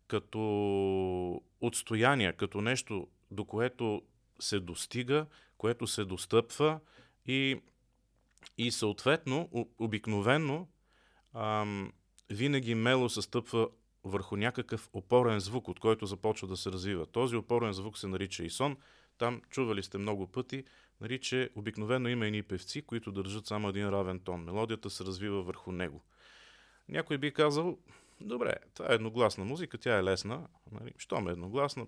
като 0.06 1.42
отстояние, 1.60 2.32
като 2.32 2.60
нещо, 2.60 3.08
до 3.34 3.44
което 3.44 4.02
се 4.40 4.60
достига, 4.60 5.26
което 5.58 5.86
се 5.86 6.04
достъпва 6.04 6.80
и 7.26 7.60
и 8.58 8.70
съответно, 8.70 9.48
обикновено, 9.78 10.68
ам, 11.34 11.92
винаги 12.30 12.74
мело 12.74 13.08
се 13.08 13.22
стъпва 13.22 13.68
върху 14.04 14.36
някакъв 14.36 14.88
опорен 14.92 15.40
звук, 15.40 15.68
от 15.68 15.80
който 15.80 16.06
започва 16.06 16.48
да 16.48 16.56
се 16.56 16.72
развива. 16.72 17.06
Този 17.06 17.36
опорен 17.36 17.72
звук 17.72 17.98
се 17.98 18.06
нарича 18.06 18.44
исон. 18.44 18.76
Там 19.18 19.42
чували 19.50 19.82
сте 19.82 19.98
много 19.98 20.26
пъти, 20.26 20.64
нали, 21.00 21.20
че 21.20 21.50
обикновено 21.54 22.08
има 22.08 22.26
едни 22.26 22.42
певци, 22.42 22.82
които 22.82 23.12
държат 23.12 23.46
само 23.46 23.68
един 23.68 23.88
равен 23.88 24.20
тон. 24.20 24.44
Мелодията 24.44 24.90
се 24.90 25.04
развива 25.04 25.42
върху 25.42 25.72
него. 25.72 26.02
Някой 26.88 27.18
би 27.18 27.32
казал, 27.32 27.78
добре, 28.20 28.54
това 28.74 28.92
е 28.92 28.94
едногласна 28.94 29.44
музика, 29.44 29.78
тя 29.78 29.98
е 29.98 30.04
лесна. 30.04 30.48
Нали, 30.72 30.92
щом 30.98 31.28
е 31.28 31.32
едногласна, 31.32 31.86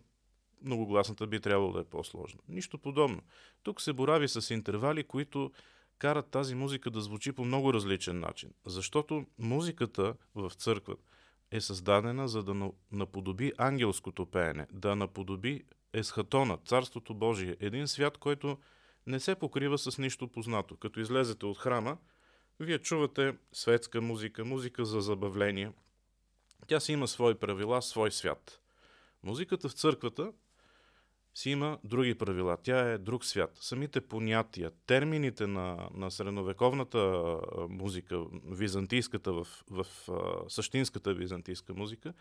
многогласната 0.62 1.26
би 1.26 1.40
трябвало 1.40 1.72
да 1.72 1.80
е 1.80 1.84
по-сложна. 1.84 2.40
Нищо 2.48 2.78
подобно. 2.78 3.22
Тук 3.62 3.80
се 3.80 3.92
борави 3.92 4.28
с 4.28 4.54
интервали, 4.54 5.04
които 5.04 5.52
карат 5.98 6.30
тази 6.30 6.54
музика 6.54 6.90
да 6.90 7.00
звучи 7.00 7.32
по 7.32 7.44
много 7.44 7.74
различен 7.74 8.20
начин. 8.20 8.50
Защото 8.66 9.26
музиката 9.38 10.14
в 10.34 10.52
църквата 10.56 11.02
е 11.50 11.60
създадена 11.60 12.28
за 12.28 12.42
да 12.42 12.70
наподоби 12.92 13.52
ангелското 13.58 14.26
пеене, 14.26 14.66
да 14.72 14.96
наподоби 14.96 15.64
есхатона, 15.92 16.58
Царството 16.66 17.14
Божие, 17.14 17.56
един 17.60 17.88
свят, 17.88 18.18
който 18.18 18.58
не 19.06 19.20
се 19.20 19.34
покрива 19.34 19.78
с 19.78 19.98
нищо 19.98 20.28
познато. 20.28 20.76
Като 20.76 21.00
излезете 21.00 21.46
от 21.46 21.58
храма, 21.58 21.98
вие 22.60 22.78
чувате 22.78 23.36
светска 23.52 24.00
музика, 24.00 24.44
музика 24.44 24.84
за 24.84 25.00
забавление. 25.00 25.72
Тя 26.66 26.80
си 26.80 26.92
има 26.92 27.08
свои 27.08 27.34
правила, 27.34 27.82
свой 27.82 28.12
свят. 28.12 28.60
Музиката 29.22 29.68
в 29.68 29.72
църквата 29.72 30.32
си 31.36 31.50
има 31.50 31.78
други 31.84 32.14
правила. 32.14 32.56
Тя 32.62 32.90
е 32.90 32.98
друг 32.98 33.24
свят. 33.24 33.50
Самите 33.60 34.00
понятия, 34.00 34.70
термините 34.86 35.46
на, 35.46 35.88
на 35.94 36.10
средновековната 36.10 37.36
музика, 37.68 38.24
византийската 38.50 39.32
в, 39.32 39.46
в 39.70 39.86
същинската 40.48 41.14
византийска 41.14 41.74
музика, 41.74 42.12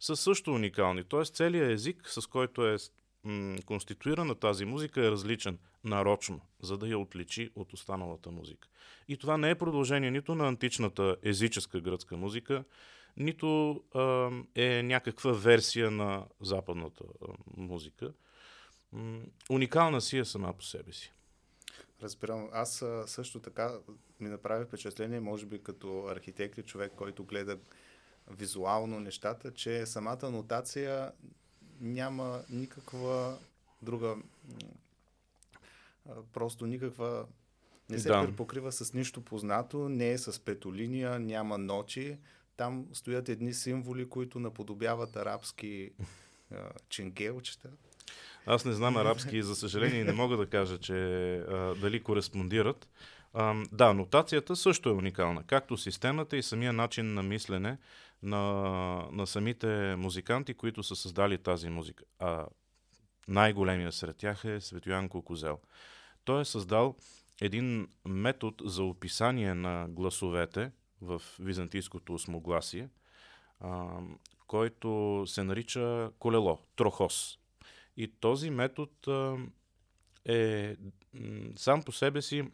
са 0.00 0.16
също 0.16 0.52
уникални. 0.52 1.04
Тоест 1.04 1.34
целият 1.34 1.70
език, 1.70 2.08
с 2.08 2.26
който 2.26 2.66
е 2.66 2.76
конституирана 3.66 4.34
тази 4.34 4.64
музика, 4.64 5.06
е 5.06 5.10
различен 5.10 5.58
нарочно, 5.84 6.40
за 6.62 6.78
да 6.78 6.88
я 6.88 6.98
отличи 6.98 7.50
от 7.54 7.72
останалата 7.72 8.30
музика. 8.30 8.68
И 9.08 9.16
това 9.16 9.36
не 9.36 9.50
е 9.50 9.54
продължение 9.54 10.10
нито 10.10 10.34
на 10.34 10.48
античната 10.48 11.16
езическа 11.22 11.80
гръцка 11.80 12.16
музика, 12.16 12.64
нито 13.16 13.80
е 14.54 14.82
някаква 14.82 15.32
версия 15.32 15.90
на 15.90 16.26
западната 16.40 17.04
а, 17.04 17.32
уникална 19.50 20.00
си 20.00 20.18
е 20.18 20.24
сама 20.24 20.52
по 20.52 20.64
себе 20.64 20.92
си. 20.92 21.12
Разбирам. 22.02 22.48
Аз 22.52 22.84
също 23.06 23.40
така 23.40 23.78
ми 24.20 24.28
направи 24.28 24.64
впечатление, 24.64 25.20
може 25.20 25.46
би 25.46 25.62
като 25.62 26.06
архитект 26.06 26.58
и 26.58 26.62
човек, 26.62 26.92
който 26.96 27.24
гледа 27.24 27.58
визуално 28.30 29.00
нещата, 29.00 29.54
че 29.54 29.86
самата 29.86 30.30
нотация 30.30 31.12
няма 31.80 32.42
никаква 32.50 33.38
друга 33.82 34.16
просто 36.32 36.66
никаква 36.66 37.26
не 37.90 37.98
се 37.98 38.08
да. 38.08 38.26
припокрива 38.26 38.72
с 38.72 38.94
нищо 38.94 39.24
познато, 39.24 39.88
не 39.88 40.10
е 40.10 40.18
с 40.18 40.44
петолиния, 40.44 41.18
няма 41.18 41.58
ночи. 41.58 42.18
Там 42.56 42.86
стоят 42.92 43.28
едни 43.28 43.54
символи, 43.54 44.08
които 44.08 44.38
наподобяват 44.38 45.16
арабски 45.16 45.90
ченгелчета. 46.88 47.70
Аз 48.46 48.64
не 48.64 48.72
знам 48.72 48.96
арабски 48.96 49.36
и 49.36 49.42
за 49.42 49.56
съжаление 49.56 50.04
не 50.04 50.12
мога 50.12 50.36
да 50.36 50.46
кажа, 50.46 50.78
че 50.78 50.94
а, 51.36 51.74
дали 51.74 52.02
кореспондират. 52.02 52.88
А, 53.34 53.54
да, 53.72 53.94
нотацията 53.94 54.56
също 54.56 54.88
е 54.88 54.92
уникална. 54.92 55.42
Както 55.46 55.76
системата 55.76 56.36
и 56.36 56.42
самия 56.42 56.72
начин 56.72 57.14
на 57.14 57.22
мислене 57.22 57.78
на, 58.22 58.42
на 59.12 59.26
самите 59.26 59.96
музиканти, 59.96 60.54
които 60.54 60.82
са 60.82 60.96
създали 60.96 61.38
тази 61.38 61.68
музика. 61.68 62.04
А 62.18 62.46
най-големия 63.28 63.92
сред 63.92 64.16
тях 64.16 64.44
е 64.44 64.60
Светоян 64.60 65.08
Кокозел. 65.08 65.58
Той 66.24 66.40
е 66.40 66.44
създал 66.44 66.96
един 67.40 67.88
метод 68.08 68.56
за 68.64 68.84
описание 68.84 69.54
на 69.54 69.86
гласовете 69.88 70.70
в 71.02 71.22
византийското 71.38 72.14
осмогласие, 72.14 72.88
а, 73.60 73.98
който 74.46 75.22
се 75.26 75.42
нарича 75.42 76.10
колело, 76.18 76.58
трохос. 76.76 77.39
И 77.96 78.08
този 78.20 78.50
метод 78.50 78.90
е 80.24 80.76
сам 81.56 81.82
по 81.82 81.92
себе 81.92 82.22
си 82.22 82.44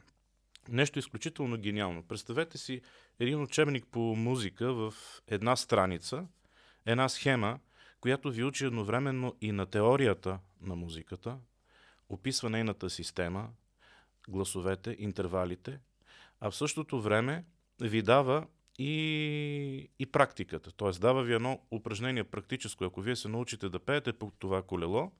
нещо 0.69 0.99
изключително 0.99 1.59
гениално. 1.59 2.03
Представете 2.03 2.59
си 2.59 2.81
един 3.19 3.43
учебник 3.43 3.87
по 3.91 4.01
музика 4.01 4.73
в 4.75 4.95
една 5.29 5.57
страница, 5.57 6.27
една 6.87 7.09
схема, 7.09 7.59
която 8.01 8.31
ви 8.31 8.45
учи 8.45 8.65
едновременно 8.65 9.37
и 9.41 9.53
на 9.53 9.67
теорията 9.67 10.39
на 10.61 10.77
музиката, 10.77 11.39
описва 12.09 12.51
нейната 12.51 12.91
система, 12.91 13.51
гласовете, 14.29 14.97
интервалите, 14.99 15.81
а 16.41 16.51
в 16.51 16.57
същото 16.57 17.01
време 17.01 17.45
ви 17.81 18.03
дава 18.03 18.47
и, 18.79 19.91
и 19.99 20.07
практиката. 20.07 20.73
Т.е. 20.73 20.91
дава 20.91 21.23
ви 21.23 21.35
едно 21.35 21.61
упражнение 21.71 22.25
практическо. 22.25 22.85
Ако 22.85 23.01
вие 23.01 23.17
се 23.17 23.29
научите 23.29 23.69
да 23.69 23.79
пеете 23.79 24.13
по 24.13 24.33
това 24.39 24.63
колело, 24.63 25.13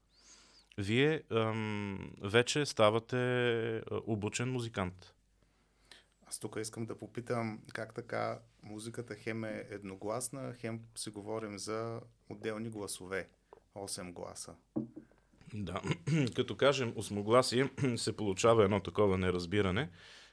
вие 0.77 1.23
ам, 1.31 2.11
вече 2.21 2.65
ставате 2.65 3.81
обучен 3.91 4.51
музикант. 4.51 5.13
Аз 6.25 6.39
тук 6.39 6.57
искам 6.61 6.85
да 6.85 6.97
попитам 6.97 7.59
как 7.73 7.93
така 7.93 8.39
музиката 8.63 9.15
хем 9.15 9.43
е 9.43 9.65
едногласна, 9.69 10.53
хем 10.53 10.79
си 10.95 11.09
говорим 11.09 11.57
за 11.57 12.01
отделни 12.29 12.69
гласове. 12.69 13.27
8 13.75 14.13
гласа. 14.13 14.55
Да, 15.53 15.81
като 16.35 16.57
кажем 16.57 16.93
осмогласие, 16.95 17.69
се 17.97 18.17
получава 18.17 18.63
едно 18.63 18.79
такова 18.79 19.17
неразбиране, 19.17 19.89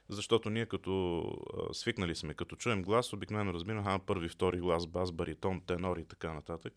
защото 0.09 0.49
ние 0.49 0.65
като 0.65 1.21
а, 1.21 1.73
свикнали 1.73 2.15
сме, 2.15 2.33
като 2.33 2.55
чуем 2.55 2.83
глас, 2.83 3.13
обикновено 3.13 3.53
разбираме, 3.53 3.83
а, 3.85 3.99
първи, 3.99 4.29
втори 4.29 4.59
глас, 4.59 4.87
бас, 4.87 5.11
баритон, 5.11 5.61
тенор 5.61 5.97
и 5.97 6.05
така 6.05 6.33
нататък. 6.33 6.73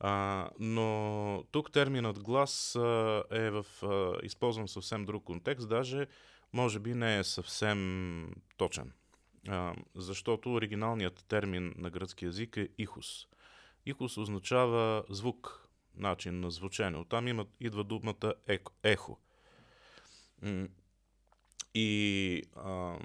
А, 0.00 0.48
но 0.58 1.44
тук 1.50 1.72
терминът 1.72 2.22
глас 2.22 2.76
а, 2.76 3.24
е 3.30 3.50
в, 3.50 3.66
а, 3.82 4.26
използван 4.26 4.68
съвсем 4.68 5.04
друг 5.04 5.24
контекст, 5.24 5.68
даже 5.68 6.06
може 6.52 6.78
би 6.78 6.94
не 6.94 7.18
е 7.18 7.24
съвсем 7.24 8.34
точен. 8.56 8.92
А, 9.48 9.74
защото 9.94 10.52
оригиналният 10.52 11.24
термин 11.28 11.74
на 11.76 11.90
гръцки 11.90 12.24
язик 12.24 12.56
е 12.56 12.68
ихус. 12.78 13.26
Ихус 13.86 14.16
означава 14.16 15.04
звук, 15.10 15.68
начин 15.96 16.40
на 16.40 16.50
звучение. 16.50 17.00
Оттам 17.00 17.28
има, 17.28 17.46
идва 17.60 17.84
думата 17.84 18.34
еко. 18.46 18.72
ехо. 18.82 19.18
И 21.74 22.42
а, 22.56 22.98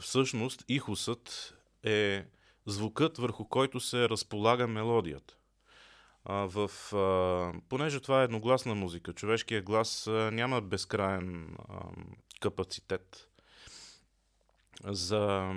всъщност 0.00 0.64
ихусът 0.68 1.56
е 1.82 2.26
звукът, 2.66 3.18
върху 3.18 3.44
който 3.44 3.80
се 3.80 4.08
разполага 4.08 4.66
мелодията. 4.66 5.36
А, 6.24 6.34
в, 6.34 6.70
а, 6.94 7.60
понеже 7.68 8.00
това 8.00 8.20
е 8.20 8.24
едногласна 8.24 8.74
музика, 8.74 9.12
човешкият 9.12 9.64
глас 9.64 10.06
а, 10.06 10.30
няма 10.32 10.60
безкраен 10.60 11.56
а, 11.68 11.80
капацитет. 12.40 13.26
За 14.84 15.52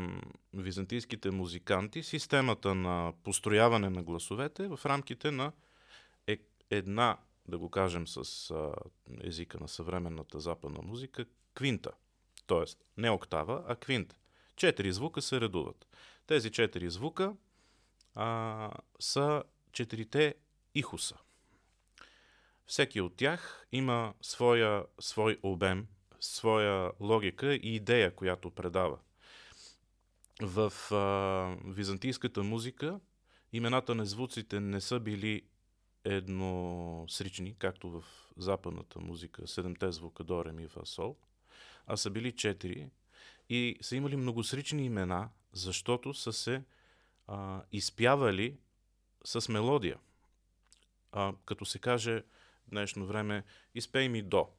византийските 0.53 1.31
музиканти 1.31 2.03
системата 2.03 2.75
на 2.75 3.13
построяване 3.23 3.89
на 3.89 4.03
гласовете 4.03 4.63
е 4.63 4.67
в 4.67 4.79
рамките 4.85 5.31
на 5.31 5.51
е, 6.27 6.37
една, 6.69 7.17
да 7.47 7.57
го 7.57 7.69
кажем 7.69 8.07
с 8.07 8.51
а, 8.51 8.73
езика 9.21 9.57
на 9.59 9.67
съвременната 9.67 10.39
западна 10.39 10.81
музика, 10.81 11.25
квинта. 11.53 11.91
Тоест, 12.47 12.79
не 12.97 13.09
октава, 13.09 13.63
а 13.67 13.75
квинта. 13.75 14.15
Четири 14.55 14.93
звука 14.93 15.21
се 15.21 15.41
редуват. 15.41 15.87
Тези 16.27 16.51
четири 16.51 16.89
звука 16.89 17.35
а, 18.15 18.71
са 18.99 19.43
четирите 19.71 20.35
ихуса. 20.75 21.15
Всеки 22.65 23.01
от 23.01 23.15
тях 23.15 23.67
има 23.71 24.13
своя, 24.21 24.85
свой 24.99 25.39
обем, 25.43 25.87
своя 26.19 26.91
логика 26.99 27.55
и 27.55 27.75
идея, 27.75 28.15
която 28.15 28.51
предава. 28.51 28.99
В 30.41 30.73
а, 30.91 31.57
византийската 31.65 32.43
музика 32.43 32.99
имената 33.53 33.95
на 33.95 34.05
звуците 34.05 34.59
не 34.59 34.81
са 34.81 34.99
били 34.99 35.41
едносрични, 36.03 37.55
както 37.59 37.89
в 37.89 38.03
западната 38.37 38.99
музика, 38.99 39.47
седемте 39.47 39.91
звука 39.91 40.23
до, 40.23 40.45
ре, 40.45 40.51
ми, 40.51 40.67
фа, 40.67 40.85
сол, 40.85 41.17
а 41.87 41.97
са 41.97 42.09
били 42.09 42.31
четири 42.31 42.89
и 43.49 43.77
са 43.81 43.95
имали 43.95 44.15
многосрични 44.15 44.85
имена, 44.85 45.29
защото 45.51 46.13
са 46.13 46.33
се 46.33 46.63
а, 47.27 47.63
изпявали 47.71 48.57
с 49.23 49.49
мелодия 49.49 49.99
а, 51.13 51.33
като 51.45 51.65
се 51.65 51.79
каже 51.79 52.23
днешно 52.67 53.05
време, 53.05 53.43
изпей 53.75 54.09
ми 54.09 54.21
до. 54.21 54.49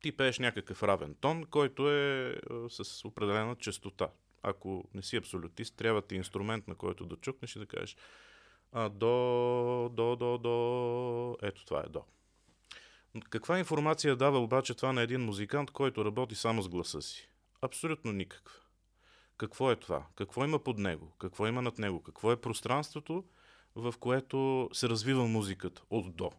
Ти 0.00 0.12
пееш 0.16 0.38
някакъв 0.38 0.82
равен 0.82 1.14
тон, 1.20 1.44
който 1.44 1.90
е 1.90 2.36
а, 2.50 2.68
с 2.68 3.04
определена 3.04 3.56
частота. 3.56 4.08
Ако 4.42 4.88
не 4.94 5.02
си 5.02 5.16
абсолютист, 5.16 5.76
трябва 5.76 6.02
ти 6.02 6.14
инструмент, 6.14 6.68
на 6.68 6.74
който 6.74 7.06
да 7.06 7.16
чукнеш 7.16 7.56
и 7.56 7.58
да 7.58 7.66
кажеш 7.66 7.96
а, 8.72 8.88
до, 8.88 9.90
до, 9.92 10.16
до, 10.16 10.38
до, 10.38 11.36
ето 11.42 11.64
това 11.64 11.80
е 11.80 11.88
до. 11.88 12.02
Каква 13.30 13.58
информация 13.58 14.16
дава 14.16 14.38
обаче 14.38 14.74
това 14.74 14.92
на 14.92 15.02
един 15.02 15.20
музикант, 15.20 15.70
който 15.70 16.04
работи 16.04 16.34
само 16.34 16.62
с 16.62 16.68
гласа 16.68 17.02
си? 17.02 17.30
Абсолютно 17.62 18.12
никаква. 18.12 18.60
Какво 19.36 19.70
е 19.70 19.76
това? 19.76 20.06
Какво 20.14 20.44
има 20.44 20.58
под 20.58 20.78
него? 20.78 21.14
Какво 21.18 21.46
има 21.46 21.62
над 21.62 21.78
него? 21.78 22.02
Какво 22.02 22.32
е 22.32 22.40
пространството, 22.40 23.24
в 23.76 23.94
което 24.00 24.70
се 24.72 24.88
развива 24.88 25.28
музиката 25.28 25.82
от 25.90 26.16
до? 26.16 26.30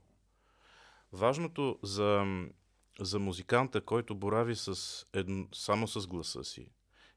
Важното 1.12 1.80
за, 1.84 2.26
за 3.00 3.20
музиканта, 3.20 3.82
който 3.82 4.16
борави 4.16 4.56
с 4.56 5.06
едно, 5.14 5.48
само 5.54 5.88
с 5.88 6.08
гласа 6.08 6.44
си, 6.44 6.72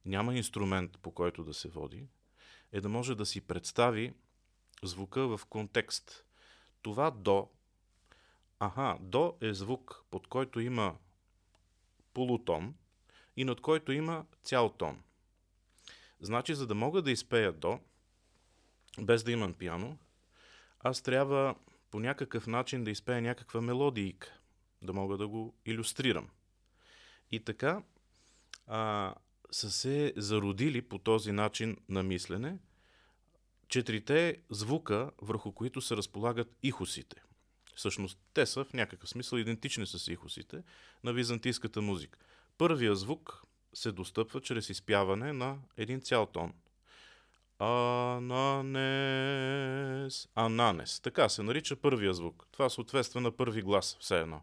няма 0.05 0.35
инструмент 0.35 0.99
по 0.99 1.11
който 1.11 1.45
да 1.45 1.55
се 1.55 1.69
води, 1.69 2.07
е 2.73 2.81
да 2.81 2.89
може 2.89 3.15
да 3.15 3.27
си 3.27 3.41
представи 3.41 4.13
звука 4.83 5.37
в 5.37 5.47
контекст. 5.47 6.25
Това 6.83 7.11
до, 7.11 7.49
аха, 8.59 8.99
до 9.01 9.37
е 9.41 9.55
звук, 9.55 10.05
под 10.11 10.27
който 10.27 10.61
има 10.61 10.97
полутон 12.15 12.75
и 13.37 13.45
над 13.45 13.61
който 13.61 13.93
има 13.93 14.25
цял 14.43 14.69
тон. 14.69 15.03
Значи, 16.21 16.55
за 16.55 16.67
да 16.67 16.75
мога 16.75 17.03
да 17.03 17.11
изпея 17.11 17.53
до, 17.53 17.81
без 18.99 19.25
да 19.25 19.33
имам 19.33 19.55
пиано, 19.55 19.99
аз 20.81 21.03
трябва 21.03 21.55
по 21.91 22.01
някакъв 22.01 22.47
начин 22.47 22.85
да 22.85 22.91
изпея 22.91 23.23
някаква 23.23 23.61
мелодийка, 23.61 24.41
да 24.83 24.93
мога 24.93 25.17
да 25.17 25.29
го 25.29 25.55
иллюстрирам. 25.67 26.29
И 27.31 27.45
така 27.45 27.83
а, 28.67 29.15
са 29.51 29.71
се 29.71 30.13
зародили 30.17 30.83
по 30.83 30.99
този 30.99 31.33
начин 31.33 31.77
на 31.89 32.03
мислене 32.03 32.59
четирите 33.69 34.37
звука, 34.51 35.11
върху 35.23 35.53
които 35.53 35.81
се 35.81 35.97
разполагат 35.97 36.57
ихосите. 36.63 37.23
Всъщност, 37.75 38.19
те 38.35 38.47
са 38.47 38.65
в 38.65 38.73
някакъв 38.73 39.09
смисъл 39.09 39.39
идентични 39.39 39.87
с 39.87 40.13
ихосите 40.13 40.63
на 41.05 41.13
византийската 41.13 41.83
музика. 41.83 42.19
Първия 42.59 42.97
звук 42.97 43.43
се 43.75 43.93
достъпва 43.93 44.41
чрез 44.41 44.71
изпяване 44.71 45.33
на 45.33 45.59
един 45.77 46.01
цял 46.01 46.27
тон. 46.27 46.53
Ананес. 47.63 48.79
Ананес. 50.35 51.01
Така 51.01 51.29
се 51.29 51.43
нарича 51.43 51.77
първия 51.77 52.15
звук. 52.15 52.47
Това 52.53 52.69
съответства 52.69 53.21
на 53.21 53.31
първи 53.31 53.63
глас, 53.63 53.97
все 54.01 54.21
едно. 54.21 54.41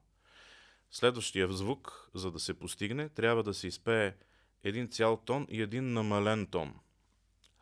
Следващия 0.91 1.51
звук, 1.51 2.09
за 2.13 2.31
да 2.31 2.39
се 2.39 2.53
постигне, 2.53 3.09
трябва 3.09 3.43
да 3.43 3.53
се 3.53 3.67
изпее 3.67 4.13
един 4.63 4.89
цял 4.89 5.17
тон 5.17 5.47
и 5.49 5.61
един 5.61 5.93
намален 5.93 6.47
тон. 6.47 6.73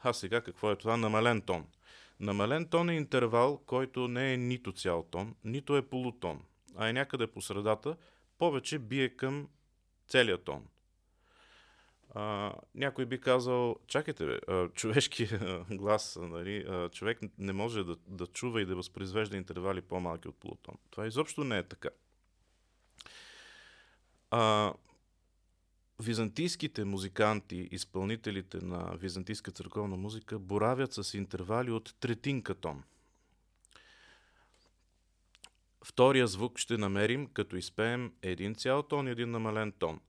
А 0.03 0.13
сега 0.13 0.41
какво 0.41 0.71
е 0.71 0.75
това 0.75 0.97
намален 0.97 1.41
тон? 1.41 1.65
Намален 2.19 2.67
тон 2.69 2.89
е 2.89 2.95
интервал, 2.95 3.57
който 3.65 4.07
не 4.07 4.33
е 4.33 4.37
нито 4.37 4.71
цял 4.71 5.03
тон, 5.03 5.35
нито 5.43 5.77
е 5.77 5.81
полутон, 5.81 6.41
а 6.75 6.87
е 6.87 6.93
някъде 6.93 7.27
по 7.27 7.41
средата, 7.41 7.97
повече 8.37 8.79
бие 8.79 9.09
към 9.09 9.49
целият 10.07 10.43
тон. 10.43 10.67
А, 12.17 12.53
някой 12.75 13.05
би 13.05 13.21
казал, 13.21 13.75
чакайте, 13.87 14.25
бе, 14.25 14.39
човешки 14.73 15.29
глас, 15.71 16.17
нали, 16.21 16.65
човек 16.91 17.19
не 17.37 17.53
може 17.53 17.83
да, 17.83 17.95
да 18.07 18.27
чува 18.27 18.61
и 18.61 18.65
да 18.65 18.75
възпроизвежда 18.75 19.37
интервали 19.37 19.81
по-малки 19.81 20.27
от 20.27 20.35
полутон. 20.35 20.75
Това 20.89 21.07
изобщо 21.07 21.43
не 21.43 21.57
е 21.57 21.63
така. 21.63 21.89
А, 24.31 24.73
византийските 25.99 26.83
музиканти, 26.83 27.69
изпълнителите 27.71 28.57
на 28.61 28.97
византийска 28.97 29.51
църковна 29.51 29.97
музика, 29.97 30.39
боравят 30.39 30.93
с 30.93 31.13
интервали 31.13 31.71
от 31.71 31.95
третинка 31.99 32.55
тон. 32.55 32.83
Втория 35.83 36.27
звук 36.27 36.59
ще 36.59 36.77
намерим, 36.77 37.27
като 37.27 37.55
изпеем 37.55 38.13
един 38.21 38.55
цял 38.55 38.83
тон 38.83 39.07
и 39.07 39.11
един 39.11 39.31
намален 39.31 39.71
тон. 39.71 39.99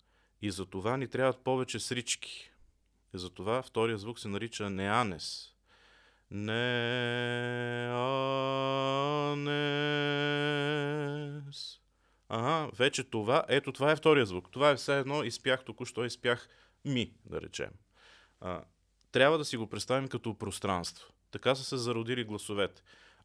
И 0.47 0.51
за 0.51 0.67
това 0.67 0.97
ни 0.97 1.09
трябват 1.09 1.45
повече 1.45 1.81
срички. 1.81 2.51
И 3.15 3.19
за 3.19 3.31
това 3.31 3.63
втория 3.63 3.99
звук 3.99 4.19
се 4.19 4.29
нарича 4.29 4.71
неанес. 4.71 5.53
Неанес. 6.31 6.71
Ага, 12.29 12.71
вече 12.77 13.05
това, 13.05 13.45
ето 13.49 13.73
това 13.73 13.93
е 13.93 13.97
втория 13.97 14.27
звук. 14.27 14.51
Това 14.51 14.71
е 14.71 14.77
все 14.77 14.99
едно, 14.99 15.23
изпях 15.23 15.65
току-що, 15.65 16.05
изпях 16.05 16.49
ми, 16.85 17.13
да 17.25 17.41
речем. 17.41 17.71
А, 18.41 18.63
трябва 19.13 19.39
да 19.39 19.45
си 19.45 19.57
го 19.57 19.67
представим 19.67 20.09
като 20.09 20.39
пространство. 20.39 21.13
Така 21.31 21.55
са 21.55 21.65
се 21.65 21.77
зародили 21.77 22.25
гласовете. 22.25 22.83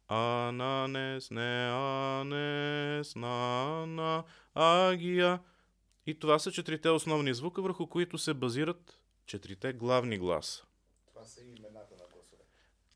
Ананес, 0.08 1.30
не 1.30 1.70
анес, 1.72 3.16
на, 3.16 3.86
на, 3.86 4.24
агия. 4.54 5.40
И 6.06 6.18
това 6.18 6.38
са 6.38 6.52
четирите 6.52 6.88
основни 6.88 7.34
звука, 7.34 7.62
върху 7.62 7.86
които 7.86 8.18
се 8.18 8.34
базират 8.34 9.00
четирите 9.26 9.72
главни 9.72 10.18
гласа. 10.18 10.64
Това 11.06 11.24
са 11.24 11.40
имената 11.40 11.94
на 11.94 12.04
гласовете. 12.14 12.46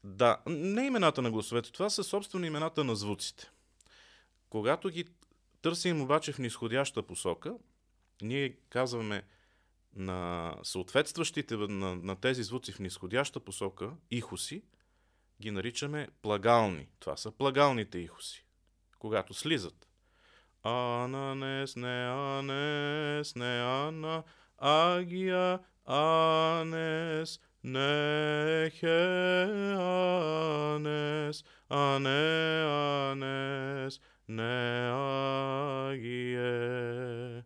Да, 0.04 0.42
не 0.46 0.86
имената 0.86 1.22
на 1.22 1.30
гласовете, 1.30 1.72
това 1.72 1.90
са 1.90 2.04
собствено 2.04 2.46
имената 2.46 2.84
на 2.84 2.96
звуците. 2.96 3.50
Когато 4.48 4.88
ги 4.88 5.04
Търсим 5.66 6.00
обаче 6.00 6.32
в 6.32 6.38
нисходяща 6.38 7.02
посока. 7.02 7.54
Ние 8.22 8.56
казваме 8.68 9.22
на 9.94 10.54
съответстващите 10.62 11.56
на, 11.56 11.96
на 11.96 12.16
тези 12.16 12.42
звуци 12.42 12.72
в 12.72 12.78
нисходяща 12.78 13.40
посока, 13.40 13.92
ихоси, 14.10 14.62
ги 15.40 15.50
наричаме 15.50 16.08
плагални. 16.22 16.88
Това 16.98 17.16
са 17.16 17.30
плагалните 17.30 17.98
ихоси. 17.98 18.44
Когато 18.98 19.34
слизат. 19.34 19.88
Ананес, 20.66 21.76
не 21.76 22.06
анес, 22.08 23.34
не 23.36 23.60
ана, 23.60 24.22
агия, 24.58 25.58
анес, 25.86 27.40
не 27.64 28.70
хе, 28.70 29.02
анес, 29.78 31.44
ане, 31.68 32.64
анес, 33.12 34.00
не 34.28 34.90
агие. 35.92 37.42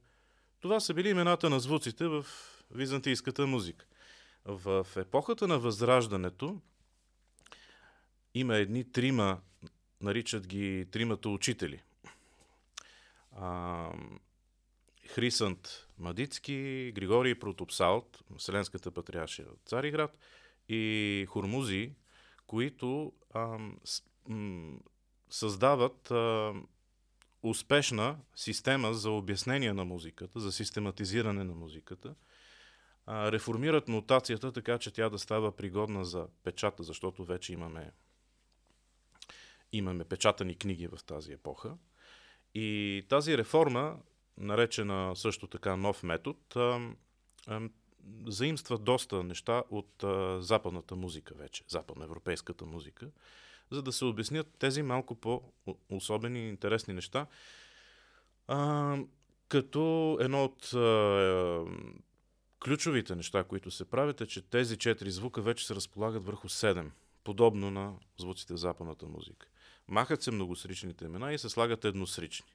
Това 0.60 0.80
са 0.80 0.94
били 0.94 1.08
имената 1.08 1.50
на 1.50 1.60
звуците 1.60 2.06
в 2.06 2.26
византийската 2.70 3.46
музика. 3.46 3.86
В 4.44 4.86
епохата 4.96 5.48
на 5.48 5.58
Възраждането 5.58 6.60
има 8.34 8.56
едни 8.56 8.92
трима, 8.92 9.40
наричат 10.00 10.46
ги 10.46 10.86
тримата 10.90 11.28
учители. 11.28 11.82
А, 13.40 13.92
Хрисант 15.08 15.88
Мадицки, 15.98 16.92
Григорий 16.94 17.34
Протопсалт, 17.34 18.24
Вселенската 18.38 18.90
патриаршия 18.90 19.48
от 19.48 19.60
Цариград 19.64 20.18
и 20.68 21.26
Хурмузи, 21.28 21.94
които 22.46 23.12
а, 23.34 23.58
с, 23.84 24.02
м, 24.28 24.78
създават 25.30 26.10
а, 26.10 26.52
успешна 27.42 28.18
система 28.34 28.94
за 28.94 29.10
обяснение 29.10 29.72
на 29.72 29.84
музиката, 29.84 30.40
за 30.40 30.52
систематизиране 30.52 31.44
на 31.44 31.54
музиката, 31.54 32.14
а, 33.06 33.32
реформират 33.32 33.88
нотацията 33.88 34.52
така, 34.52 34.78
че 34.78 34.90
тя 34.90 35.08
да 35.08 35.18
става 35.18 35.56
пригодна 35.56 36.04
за 36.04 36.28
печата, 36.44 36.82
защото 36.82 37.24
вече 37.24 37.52
имаме, 37.52 37.92
имаме 39.72 40.04
печатани 40.04 40.58
книги 40.58 40.86
в 40.86 40.98
тази 41.06 41.32
епоха. 41.32 41.76
И 42.54 43.02
тази 43.08 43.38
реформа, 43.38 43.98
наречена 44.38 45.16
също 45.16 45.46
така 45.46 45.76
нов 45.76 46.02
метод, 46.02 46.38
заимства 48.26 48.78
доста 48.78 49.22
неща 49.22 49.62
от 49.70 50.04
западната 50.44 50.96
музика 50.96 51.34
вече, 51.34 51.64
западноевропейската 51.68 52.66
музика 52.66 53.10
за 53.70 53.82
да 53.82 53.92
се 53.92 54.04
обяснят 54.04 54.46
тези 54.58 54.82
малко 54.82 55.14
по-особени 55.14 56.40
и 56.40 56.48
интересни 56.48 56.94
неща. 56.94 57.26
Като 59.48 60.16
едно 60.20 60.44
от 60.44 60.70
ключовите 62.64 63.16
неща, 63.16 63.44
които 63.44 63.70
се 63.70 63.84
правят 63.84 64.20
е, 64.20 64.26
че 64.26 64.42
тези 64.42 64.76
четири 64.76 65.10
звука 65.10 65.42
вече 65.42 65.66
се 65.66 65.74
разполагат 65.74 66.24
върху 66.24 66.48
седем, 66.48 66.92
подобно 67.24 67.70
на 67.70 67.94
звуците 68.18 68.54
в 68.54 68.56
западната 68.56 69.06
музика. 69.06 69.46
Махат 69.90 70.22
се 70.22 70.30
многосричните 70.30 71.04
имена 71.04 71.32
и 71.32 71.38
се 71.38 71.48
слагат 71.48 71.84
едносрични. 71.84 72.52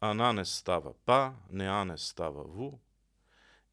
Ананес 0.00 0.54
става 0.54 0.94
па, 1.06 1.34
неанес 1.50 2.02
става 2.02 2.44
ву 2.44 2.78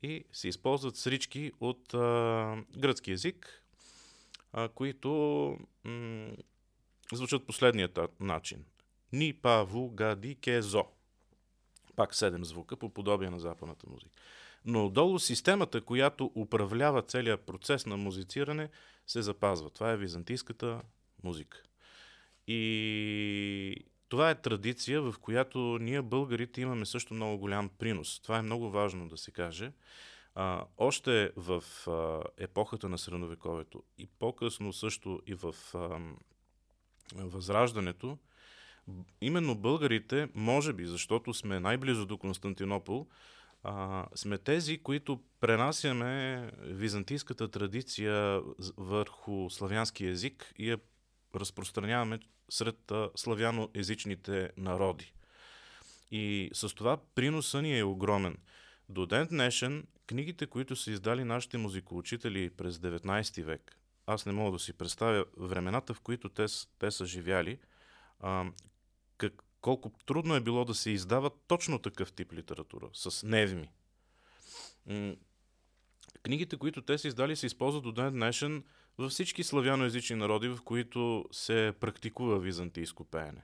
и 0.01 0.25
се 0.31 0.47
използват 0.47 0.95
срички 0.95 1.51
от 1.59 1.93
а, 1.93 2.63
гръцки 2.77 3.11
язик, 3.11 3.63
а, 4.53 4.69
които 4.69 5.09
м- 5.83 6.31
звучат 7.13 7.47
последният 7.47 7.99
начин. 8.19 8.65
Ни, 9.11 9.33
па, 9.33 9.63
ву, 9.63 9.89
га, 9.89 10.15
ди. 10.15 10.37
Пак 11.95 12.15
седем 12.15 12.45
звука, 12.45 12.77
по 12.77 12.89
подобие 12.89 13.29
на 13.29 13.39
западната 13.39 13.89
музика. 13.89 14.11
Но 14.65 14.85
отдолу 14.85 15.19
системата, 15.19 15.81
която 15.81 16.31
управлява 16.35 17.01
целият 17.01 17.41
процес 17.41 17.85
на 17.85 17.97
музициране, 17.97 18.69
се 19.07 19.21
запазва. 19.21 19.69
Това 19.69 19.91
е 19.91 19.97
византийската 19.97 20.81
музика. 21.23 21.63
И 22.51 23.75
това 24.09 24.29
е 24.29 24.41
традиция, 24.41 25.01
в 25.01 25.15
която 25.21 25.59
ние 25.81 26.01
българите 26.01 26.61
имаме 26.61 26.85
също 26.85 27.13
много 27.13 27.37
голям 27.37 27.69
принос. 27.69 28.19
Това 28.19 28.37
е 28.37 28.41
много 28.41 28.69
важно 28.69 29.07
да 29.07 29.17
се 29.17 29.31
каже. 29.31 29.71
А, 30.35 30.65
още 30.77 31.31
в 31.35 31.63
а, 31.87 32.23
епохата 32.37 32.89
на 32.89 32.97
средновековието 32.97 33.83
и 33.97 34.07
по-късно 34.19 34.73
също 34.73 35.21
и 35.27 35.33
в 35.33 35.55
а, 35.73 35.99
Възраждането, 37.15 38.17
именно 39.21 39.55
българите, 39.55 40.29
може 40.35 40.73
би, 40.73 40.85
защото 40.85 41.33
сме 41.33 41.59
най-близо 41.59 42.05
до 42.05 42.17
Константинопол, 42.17 43.07
а, 43.63 44.05
сме 44.15 44.37
тези, 44.37 44.77
които 44.77 45.19
пренасяме 45.39 46.51
византийската 46.59 47.47
традиция 47.47 48.41
върху 48.77 49.49
славянски 49.49 50.05
език 50.05 50.53
и 50.57 50.69
я 50.69 50.77
разпространяваме 51.35 52.19
сред 52.51 52.91
славяноязичните 53.15 54.51
народи. 54.57 55.13
И 56.11 56.49
с 56.53 56.75
това 56.75 56.97
приноса 57.15 57.61
ни 57.61 57.79
е 57.79 57.83
огромен. 57.83 58.37
До 58.89 59.05
ден 59.05 59.27
днешен, 59.27 59.87
книгите, 60.07 60.47
които 60.47 60.75
са 60.75 60.91
издали 60.91 61.23
нашите 61.23 61.57
музикоучители 61.57 62.49
през 62.49 62.77
19 62.77 63.43
век, 63.43 63.77
аз 64.05 64.25
не 64.25 64.31
мога 64.31 64.51
да 64.51 64.59
си 64.59 64.73
представя 64.73 65.25
времената, 65.37 65.93
в 65.93 66.01
които 66.01 66.29
те, 66.29 66.45
те 66.79 66.91
са 66.91 67.05
живяли, 67.05 67.59
а, 68.19 68.51
как, 69.17 69.43
колко 69.61 69.91
трудно 70.05 70.35
е 70.35 70.41
било 70.41 70.65
да 70.65 70.75
се 70.75 70.89
издава 70.89 71.31
точно 71.47 71.79
такъв 71.79 72.13
тип 72.13 72.33
литература, 72.33 72.89
с 72.93 73.27
невми. 73.27 73.69
Книгите, 76.23 76.57
които 76.57 76.81
те 76.81 76.97
са 76.97 77.07
издали, 77.07 77.35
се 77.35 77.45
използват 77.45 77.83
до 77.83 77.91
ден 77.91 78.13
днешен 78.13 78.63
във 78.97 79.11
всички 79.11 79.43
славяноязични 79.43 80.15
народи, 80.15 80.47
в 80.47 80.59
които 80.65 81.25
се 81.31 81.73
практикува 81.79 82.39
византийско 82.39 83.03
пеене. 83.03 83.43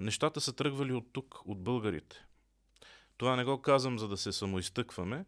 Нещата 0.00 0.40
са 0.40 0.52
тръгвали 0.52 0.92
от 0.92 1.12
тук, 1.12 1.40
от 1.44 1.62
българите. 1.62 2.24
Това 3.16 3.36
не 3.36 3.44
го 3.44 3.62
казвам, 3.62 3.98
за 3.98 4.08
да 4.08 4.16
се 4.16 4.32
самоизтъкваме 4.32 5.24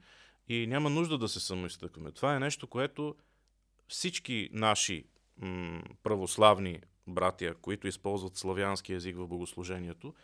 и 0.48 0.66
няма 0.66 0.90
нужда 0.90 1.18
да 1.18 1.28
се 1.28 1.40
самоизтъкваме. 1.40 2.12
Това 2.12 2.36
е 2.36 2.40
нещо, 2.40 2.66
което 2.66 3.16
всички 3.88 4.48
наши 4.52 5.04
м- 5.36 5.82
православни 6.02 6.80
братия, 7.06 7.54
които 7.54 7.88
използват 7.88 8.36
славянски 8.36 8.92
язик 8.92 9.16
в 9.16 9.28
богослужението, 9.28 10.14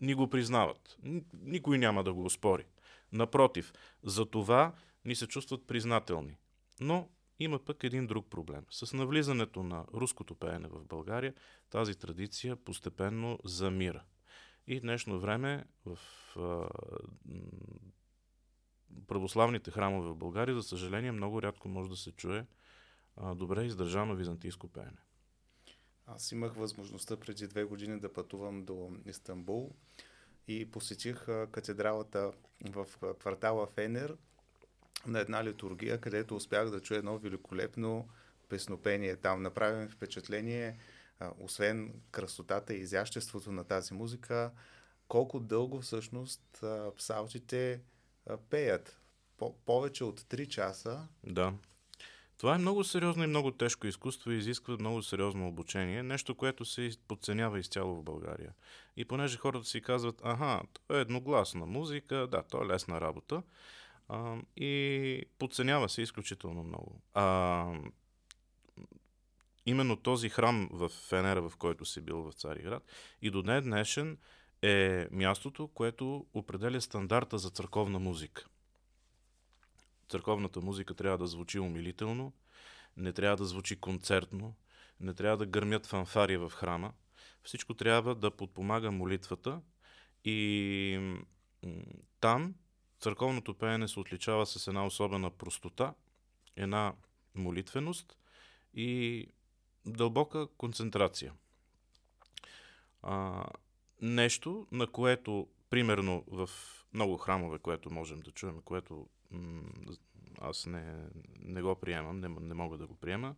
ни 0.00 0.14
го 0.14 0.30
признават. 0.30 0.98
Никой 1.32 1.78
няма 1.78 2.04
да 2.04 2.14
го 2.14 2.30
спори. 2.30 2.64
Напротив, 3.12 3.72
за 4.02 4.26
това 4.26 4.72
ни 5.04 5.14
се 5.14 5.26
чувстват 5.26 5.66
признателни. 5.66 6.36
Но 6.80 7.08
има 7.38 7.58
пък 7.58 7.84
един 7.84 8.06
друг 8.06 8.26
проблем. 8.30 8.64
С 8.70 8.96
навлизането 8.96 9.62
на 9.62 9.86
руското 9.94 10.34
пеене 10.34 10.68
в 10.68 10.84
България, 10.84 11.34
тази 11.70 11.94
традиция 11.94 12.56
постепенно 12.56 13.38
замира. 13.44 14.04
И 14.66 14.80
днешно 14.80 15.20
време 15.20 15.64
в 15.86 15.98
а, 16.36 16.68
православните 19.06 19.70
храмове 19.70 20.08
в 20.08 20.16
България, 20.16 20.54
за 20.54 20.62
съжаление, 20.62 21.12
много 21.12 21.42
рядко 21.42 21.68
може 21.68 21.90
да 21.90 21.96
се 21.96 22.12
чуе 22.12 22.46
а, 23.16 23.34
добре 23.34 23.64
издържано 23.64 24.14
византийско 24.14 24.68
пеене. 24.68 24.98
Аз 26.06 26.32
имах 26.32 26.54
възможността 26.54 27.16
преди 27.16 27.46
две 27.46 27.64
години 27.64 28.00
да 28.00 28.12
пътувам 28.12 28.64
до 28.64 28.90
Истанбул 29.06 29.74
и 30.48 30.70
посетих 30.70 31.24
катедралата 31.24 32.32
в 32.70 32.86
квартала 33.18 33.66
Фенер 33.66 34.16
на 35.06 35.20
една 35.20 35.44
литургия, 35.44 36.00
където 36.00 36.36
успях 36.36 36.70
да 36.70 36.80
чуя 36.80 36.98
едно 36.98 37.18
великолепно 37.18 38.08
песнопение. 38.48 39.16
Там 39.16 39.42
направим 39.42 39.88
впечатление, 39.88 40.78
освен 41.38 41.94
красотата 42.10 42.74
и 42.74 42.80
изяществото 42.80 43.52
на 43.52 43.64
тази 43.64 43.94
музика, 43.94 44.50
колко 45.08 45.40
дълго 45.40 45.80
всъщност 45.80 46.64
псалтите 46.96 47.80
пеят. 48.50 49.00
повече 49.66 50.04
от 50.04 50.20
3 50.20 50.48
часа. 50.48 51.08
Да. 51.26 51.52
Това 52.38 52.54
е 52.54 52.58
много 52.58 52.84
сериозно 52.84 53.24
и 53.24 53.26
много 53.26 53.50
тежко 53.50 53.86
изкуство 53.86 54.30
и 54.30 54.38
изисква 54.38 54.76
много 54.80 55.02
сериозно 55.02 55.48
обучение. 55.48 56.02
Нещо, 56.02 56.34
което 56.34 56.64
се 56.64 56.90
подценява 57.08 57.58
изцяло 57.58 57.94
в 57.94 58.02
България. 58.02 58.52
И 58.96 59.04
понеже 59.04 59.38
хората 59.38 59.68
си 59.68 59.82
казват, 59.82 60.20
аха, 60.24 60.60
то 60.72 60.96
е 60.96 61.00
едногласна 61.00 61.66
музика, 61.66 62.26
да, 62.30 62.42
то 62.42 62.62
е 62.62 62.66
лесна 62.66 63.00
работа. 63.00 63.42
А, 64.08 64.36
и 64.56 65.24
подценява 65.38 65.88
се 65.88 66.02
изключително 66.02 66.64
много. 66.64 67.02
А, 67.14 67.66
именно 69.66 69.96
този 69.96 70.28
храм 70.28 70.68
в 70.72 70.88
Фенера, 70.88 71.48
в 71.48 71.56
който 71.56 71.84
си 71.84 72.00
бил 72.00 72.22
в 72.22 72.32
Цариград, 72.32 72.82
и 73.22 73.30
до 73.30 73.42
днес 73.42 73.64
днешен 73.64 74.18
е 74.62 75.08
мястото, 75.10 75.68
което 75.68 76.26
определя 76.34 76.80
стандарта 76.80 77.38
за 77.38 77.50
църковна 77.50 77.98
музика 77.98 78.46
църковната 80.08 80.60
музика 80.60 80.94
трябва 80.94 81.18
да 81.18 81.26
звучи 81.26 81.58
умилително, 81.58 82.32
не 82.96 83.12
трябва 83.12 83.36
да 83.36 83.44
звучи 83.44 83.76
концертно, 83.76 84.54
не 85.00 85.14
трябва 85.14 85.36
да 85.36 85.46
гърмят 85.46 85.86
фанфари 85.86 86.36
в 86.36 86.50
храма. 86.50 86.92
Всичко 87.42 87.74
трябва 87.74 88.14
да 88.14 88.30
подпомага 88.30 88.90
молитвата 88.90 89.60
и 90.24 91.18
там 92.20 92.54
църковното 93.04 93.54
пеене 93.54 93.88
се 93.88 94.00
отличава 94.00 94.46
с 94.46 94.66
една 94.66 94.86
особена 94.86 95.30
простота, 95.30 95.94
една 96.56 96.94
молитвеност 97.34 98.18
и 98.74 99.26
дълбока 99.86 100.46
концентрация. 100.46 101.32
А, 103.02 103.44
нещо, 104.02 104.66
на 104.72 104.86
което, 104.86 105.48
примерно 105.70 106.24
в 106.26 106.50
много 106.94 107.16
храмове, 107.16 107.58
което 107.58 107.90
можем 107.90 108.20
да 108.20 108.30
чуем, 108.30 108.62
което 108.62 109.08
аз 110.40 110.66
не, 110.66 111.06
не 111.38 111.62
го 111.62 111.74
приемам, 111.74 112.20
не, 112.20 112.28
не 112.28 112.54
мога 112.54 112.78
да 112.78 112.86
го 112.86 112.94
приема. 112.94 113.34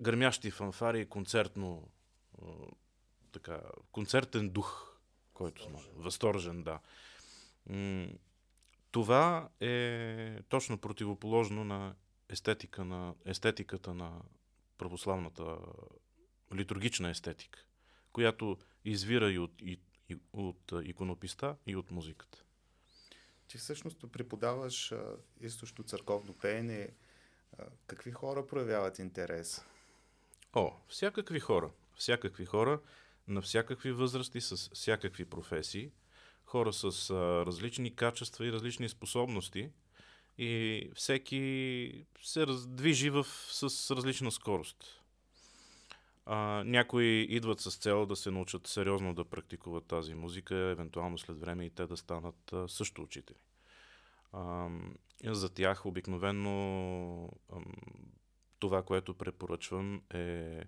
гърмящи 0.00 0.50
фанфари, 0.50 1.08
концертно, 1.08 1.88
така, 3.32 3.60
концертен 3.92 4.50
дух, 4.50 4.96
който 5.34 5.62
сме. 5.62 5.78
Възторжен, 5.96 6.62
да. 6.62 6.78
Това 8.90 9.48
е 9.60 10.42
точно 10.48 10.78
противоположно 10.78 11.64
на, 11.64 11.94
естетика 12.28 12.84
на 12.84 13.14
естетиката 13.24 13.94
на 13.94 14.22
православната 14.78 15.58
литургична 16.54 17.10
естетика, 17.10 17.64
която 18.12 18.58
извира 18.84 19.32
и 19.32 19.38
от, 19.38 19.62
и, 19.62 19.80
и 20.08 20.16
от 20.32 20.72
иконописта, 20.84 21.56
и 21.66 21.76
от 21.76 21.90
музиката. 21.90 22.44
Ти 23.48 23.58
всъщност 23.58 24.12
преподаваш 24.12 24.94
източно 25.40 25.84
църковно 25.84 26.32
пеене. 26.32 26.88
Какви 27.86 28.12
хора 28.12 28.46
проявяват 28.46 28.98
интерес? 28.98 29.64
О, 30.52 30.72
всякакви 30.88 31.40
хора. 31.40 31.70
Всякакви 31.94 32.44
хора 32.44 32.80
на 33.28 33.42
всякакви 33.42 33.92
възрасти, 33.92 34.40
с 34.40 34.70
всякакви 34.74 35.24
професии. 35.24 35.92
Хора 36.50 36.72
с 36.72 37.10
а, 37.10 37.46
различни 37.46 37.96
качества 37.96 38.46
и 38.46 38.52
различни 38.52 38.88
способности. 38.88 39.70
И 40.38 40.90
всеки 40.94 42.04
се 42.22 42.46
раздвижи 42.46 43.10
в, 43.10 43.26
с 43.50 43.90
различна 43.96 44.30
скорост. 44.30 45.00
А, 46.26 46.36
някои 46.66 47.26
идват 47.30 47.60
с 47.60 47.76
цел 47.76 48.06
да 48.06 48.16
се 48.16 48.30
научат 48.30 48.66
сериозно 48.66 49.14
да 49.14 49.24
практикуват 49.24 49.86
тази 49.86 50.14
музика, 50.14 50.56
евентуално 50.56 51.18
след 51.18 51.40
време 51.40 51.64
и 51.64 51.70
те 51.70 51.86
да 51.86 51.96
станат 51.96 52.52
а, 52.52 52.68
също 52.68 53.02
учители. 53.02 53.38
А, 54.32 54.68
за 55.24 55.48
тях 55.48 55.86
обикновено 55.86 57.28
това, 58.58 58.82
което 58.82 59.14
препоръчвам 59.14 60.02
е 60.14 60.62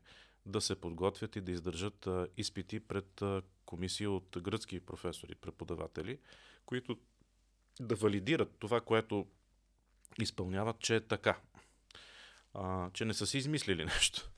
да 0.47 0.61
се 0.61 0.81
подготвят 0.81 1.37
и 1.37 1.41
да 1.41 1.53
издържат 1.53 2.07
а, 2.07 2.29
изпити 2.37 2.81
пред 2.81 3.23
а, 3.23 3.43
комисия 3.73 4.11
от 4.11 4.37
гръцки 4.41 4.81
професори, 4.81 5.35
преподаватели, 5.35 6.19
които 6.67 6.99
да 7.81 7.95
валидират 7.95 8.57
това, 8.59 8.81
което 8.81 9.27
изпълняват, 10.21 10.79
че 10.79 10.97
е 10.97 11.01
така. 11.01 11.41
А, 12.55 12.91
че 12.91 13.05
не 13.05 13.15
са 13.15 13.27
си 13.27 13.39
измислили 13.39 13.85
нещо 13.95 14.33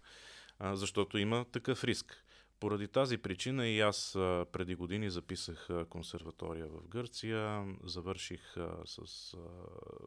а, 0.59 0.77
защото 0.77 1.19
има 1.19 1.45
такъв 1.53 1.85
риск. 1.85 2.25
Поради 2.61 2.89
тази 2.89 3.19
причина 3.19 3.67
и 3.67 3.81
аз 3.81 4.17
а, 4.17 4.47
преди 4.53 4.75
години 4.75 5.11
записах 5.11 5.71
а, 5.71 5.85
консерватория 5.85 6.67
в 6.67 6.89
Гърция, 6.89 7.67
завърших 7.85 8.57
а, 8.57 8.77
с 8.85 9.35
а, 9.35 9.39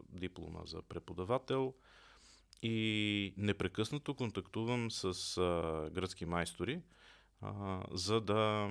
диплома 0.09 0.59
за 0.65 0.81
преподавател 0.81 1.73
и 2.61 3.33
непрекъснато 3.37 4.15
контактувам 4.15 4.91
с 4.91 5.37
а, 5.37 5.89
гръцки 5.91 6.25
майстори, 6.25 6.81
а, 7.41 7.83
за 7.91 8.21
да 8.21 8.69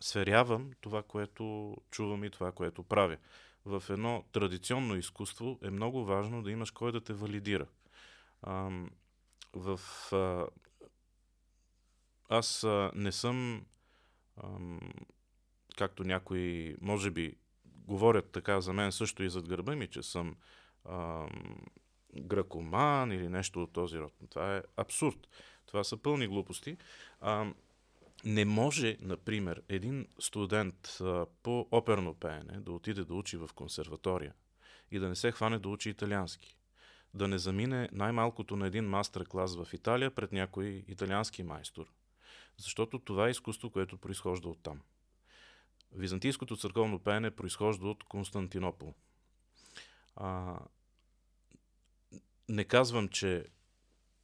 сверявам 0.00 0.70
това, 0.80 1.02
което 1.02 1.76
чувам 1.90 2.24
и 2.24 2.30
това, 2.30 2.52
което 2.52 2.82
правя. 2.82 3.16
В 3.64 3.82
едно 3.90 4.24
традиционно 4.32 4.96
изкуство 4.96 5.58
е 5.62 5.70
много 5.70 6.04
важно 6.04 6.42
да 6.42 6.50
имаш 6.50 6.70
кой 6.70 6.92
да 6.92 7.00
те 7.00 7.12
валидира. 7.12 7.66
А, 8.42 8.70
в 9.52 9.80
а, 10.12 10.46
аз 12.28 12.64
а, 12.64 12.90
не 12.94 13.12
съм 13.12 13.66
ам, 14.44 14.80
както 15.76 16.04
някои, 16.04 16.76
може 16.80 17.10
би, 17.10 17.36
говорят 17.64 18.32
така 18.32 18.60
за 18.60 18.72
мен 18.72 18.92
също 18.92 19.22
и 19.22 19.30
зад 19.30 19.48
гърба 19.48 19.76
ми, 19.76 19.88
че 19.88 20.02
съм 20.02 20.36
ам, 20.88 21.30
гракоман 22.16 23.12
или 23.12 23.28
нещо 23.28 23.62
от 23.62 23.72
този 23.72 23.98
род. 23.98 24.12
Това 24.30 24.56
е 24.56 24.62
абсурд. 24.76 25.28
Това 25.66 25.84
са 25.84 25.96
пълни 25.96 26.26
глупости. 26.26 26.76
Ам, 27.20 27.54
не 28.24 28.44
може, 28.44 28.96
например, 29.00 29.62
един 29.68 30.06
студент 30.18 30.98
а, 31.00 31.26
по 31.42 31.68
оперно 31.70 32.14
пеене 32.14 32.60
да 32.60 32.72
отиде 32.72 33.04
да 33.04 33.14
учи 33.14 33.36
в 33.36 33.50
консерватория 33.54 34.34
и 34.90 34.98
да 34.98 35.08
не 35.08 35.16
се 35.16 35.32
хване 35.32 35.58
да 35.58 35.68
учи 35.68 35.90
италиански. 35.90 36.56
Да 37.14 37.28
не 37.28 37.38
замине 37.38 37.88
най-малкото 37.92 38.56
на 38.56 38.66
един 38.66 38.84
мастер-клас 38.84 39.56
в 39.56 39.68
Италия 39.72 40.10
пред 40.10 40.32
някой 40.32 40.84
италиански 40.88 41.42
майстор. 41.42 41.92
Защото 42.56 42.98
това 42.98 43.26
е 43.26 43.30
изкуство, 43.30 43.70
което 43.70 43.98
произхожда 43.98 44.48
от 44.48 44.62
там. 44.62 44.80
Византийското 45.92 46.56
църковно 46.56 46.98
пеене 46.98 47.30
произхожда 47.30 47.88
от 47.88 48.04
Константинопол. 48.04 48.94
А, 50.16 50.58
не 52.48 52.64
казвам, 52.64 53.08
че 53.08 53.46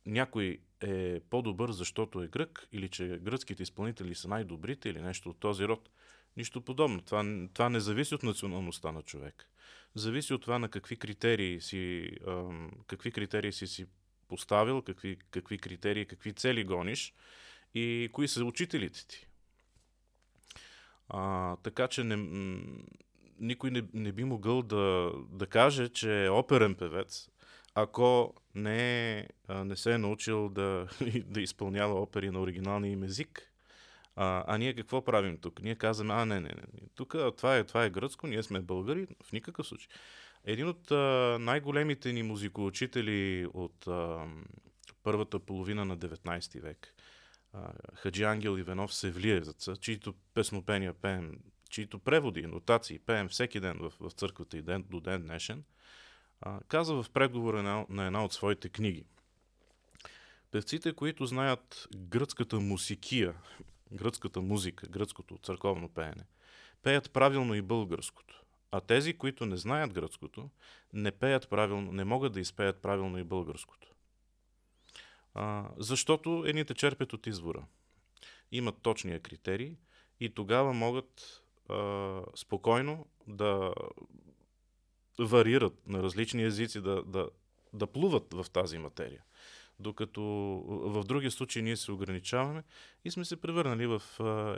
някой 0.09 0.59
е 0.81 1.21
по-добър, 1.21 1.71
защото 1.71 2.23
е 2.23 2.29
грък, 2.29 2.69
или 2.73 2.89
че 2.89 3.19
гръцките 3.23 3.63
изпълнители 3.63 4.15
са 4.15 4.29
най-добрите, 4.29 4.89
или 4.89 5.03
нещо 5.03 5.31
от 5.31 5.41
този 5.41 5.65
род. 5.65 5.91
Нищо 6.37 6.61
подобно. 6.61 7.03
Това, 7.03 7.49
това 7.55 7.69
не 7.69 7.81
зависи 7.81 8.15
от 8.15 8.23
националността 8.23 8.93
на 8.93 9.03
човек. 9.03 9.49
Зависи 9.95 10.35
от 10.35 10.43
това 10.43 10.59
на 10.59 10.69
какви 10.69 10.97
критерии 10.97 11.61
си, 11.61 12.11
ам, 12.27 12.71
какви 12.87 13.13
критерии 13.13 13.53
си 13.53 13.67
си 13.67 13.87
поставил, 14.29 14.83
какви, 14.83 15.17
какви 15.31 15.59
критерии, 15.59 16.07
какви 16.07 16.33
цели 16.33 16.65
гониш 16.65 17.15
и 17.75 18.09
кои 18.13 18.29
са 18.29 18.45
учителите 18.45 19.07
ти. 19.07 19.27
А, 21.09 21.57
така 21.57 21.89
че 21.89 22.05
не, 22.05 22.17
никой 23.41 23.71
не, 23.71 23.83
не 23.95 24.13
би 24.13 24.25
могъл 24.25 24.63
да, 24.63 25.13
да 25.31 25.47
каже, 25.47 25.89
че 25.89 26.25
е 26.25 26.31
оперен 26.31 26.75
певец, 26.75 27.31
ако 27.83 28.35
не, 28.55 29.29
не 29.49 29.77
се 29.77 29.93
е 29.93 29.99
научил 29.99 30.49
да, 30.49 30.89
да 31.27 31.41
изпълнява 31.41 32.01
опери 32.01 32.31
на 32.31 32.41
оригиналния 32.41 32.93
им 32.93 33.03
език. 33.03 33.53
А, 34.17 34.45
а 34.47 34.59
ние 34.59 34.75
какво 34.75 35.05
правим 35.05 35.39
тук? 35.39 35.63
Ние 35.63 35.75
казваме, 35.75 36.15
а 36.15 36.27
не, 36.27 36.41
не, 36.41 36.49
не, 36.49 36.89
тук 36.95 37.17
това 37.37 37.57
е, 37.57 37.65
това 37.65 37.85
е 37.85 37.91
гръцко, 37.91 38.27
ние 38.27 38.43
сме 38.43 38.61
българи, 38.61 39.07
в 39.25 39.33
никакъв 39.33 39.67
случай. 39.67 39.89
Един 40.45 40.69
от 40.69 40.91
а, 40.91 41.37
най-големите 41.41 42.13
ни 42.13 42.23
музикоучители 42.23 43.47
от 43.55 43.87
а, 43.87 44.27
първата 45.03 45.39
половина 45.39 45.85
на 45.85 45.99
19 45.99 46.61
век, 46.61 46.95
а, 47.53 47.73
Хаджи 47.95 48.23
Ангел 48.23 48.59
Иванов 48.59 48.95
Севлиевеца, 48.95 49.77
чието 49.77 50.15
песнопения 50.35 50.95
пеем, 50.95 51.39
чието 51.71 51.99
преводи, 51.99 52.47
нотации 52.47 52.99
пеем 52.99 53.29
всеки 53.29 53.61
ден 53.61 53.79
в, 53.81 53.93
в 54.01 54.11
църквата 54.11 54.59
и 54.59 54.63
ден, 54.63 54.85
до 54.91 55.01
ден 55.01 55.23
днешен– 55.23 55.65
а, 56.41 56.61
каза 56.69 56.95
в 56.95 57.07
преговора 57.11 57.63
на, 57.63 57.87
на 57.89 58.07
една 58.07 58.25
от 58.25 58.33
своите 58.33 58.69
книги. 58.69 59.05
Певците, 60.51 60.93
които 60.93 61.27
знаят 61.27 61.89
гръцката 61.97 62.61
мусикия, 62.61 63.35
гръцката 63.93 64.41
музика, 64.41 64.87
гръцкото 64.87 65.39
църковно 65.39 65.89
пеене, 65.89 66.25
пеят 66.83 67.13
правилно 67.13 67.55
и 67.55 67.63
българското. 67.63 68.45
А 68.71 68.81
тези, 68.81 69.19
които 69.19 69.47
не 69.47 69.57
знаят 69.57 69.93
гръцкото, 69.93 70.51
не 70.93 71.11
пеят 71.11 71.49
правилно, 71.49 71.93
не 71.93 72.05
могат 72.05 72.33
да 72.33 72.41
изпеят 72.41 72.83
правилно 72.83 73.19
и 73.19 73.25
българското. 73.25 73.89
А, 75.35 75.69
защото 75.77 76.45
едните 76.47 76.75
черпят 76.75 77.13
от 77.13 77.27
извора. 77.27 77.65
Имат 78.53 78.83
точния 78.83 79.21
критерий 79.21 79.77
и 80.21 80.35
тогава 80.35 80.73
могат 80.73 81.43
а, 81.69 82.21
спокойно 82.37 83.07
да 83.27 83.75
варират 85.19 85.87
на 85.87 86.03
различни 86.03 86.45
езици, 86.45 86.81
да, 86.81 87.03
да, 87.03 87.29
да 87.73 87.87
плуват 87.87 88.35
в 88.35 88.47
тази 88.53 88.79
материя. 88.79 89.23
Докато 89.81 90.23
в 90.69 91.05
други 91.05 91.31
случаи 91.31 91.63
ние 91.63 91.77
се 91.77 91.93
ограничаваме 91.93 92.63
и 93.05 93.11
сме 93.11 93.25
се 93.25 93.41
превърнали 93.41 93.87
в 93.87 94.03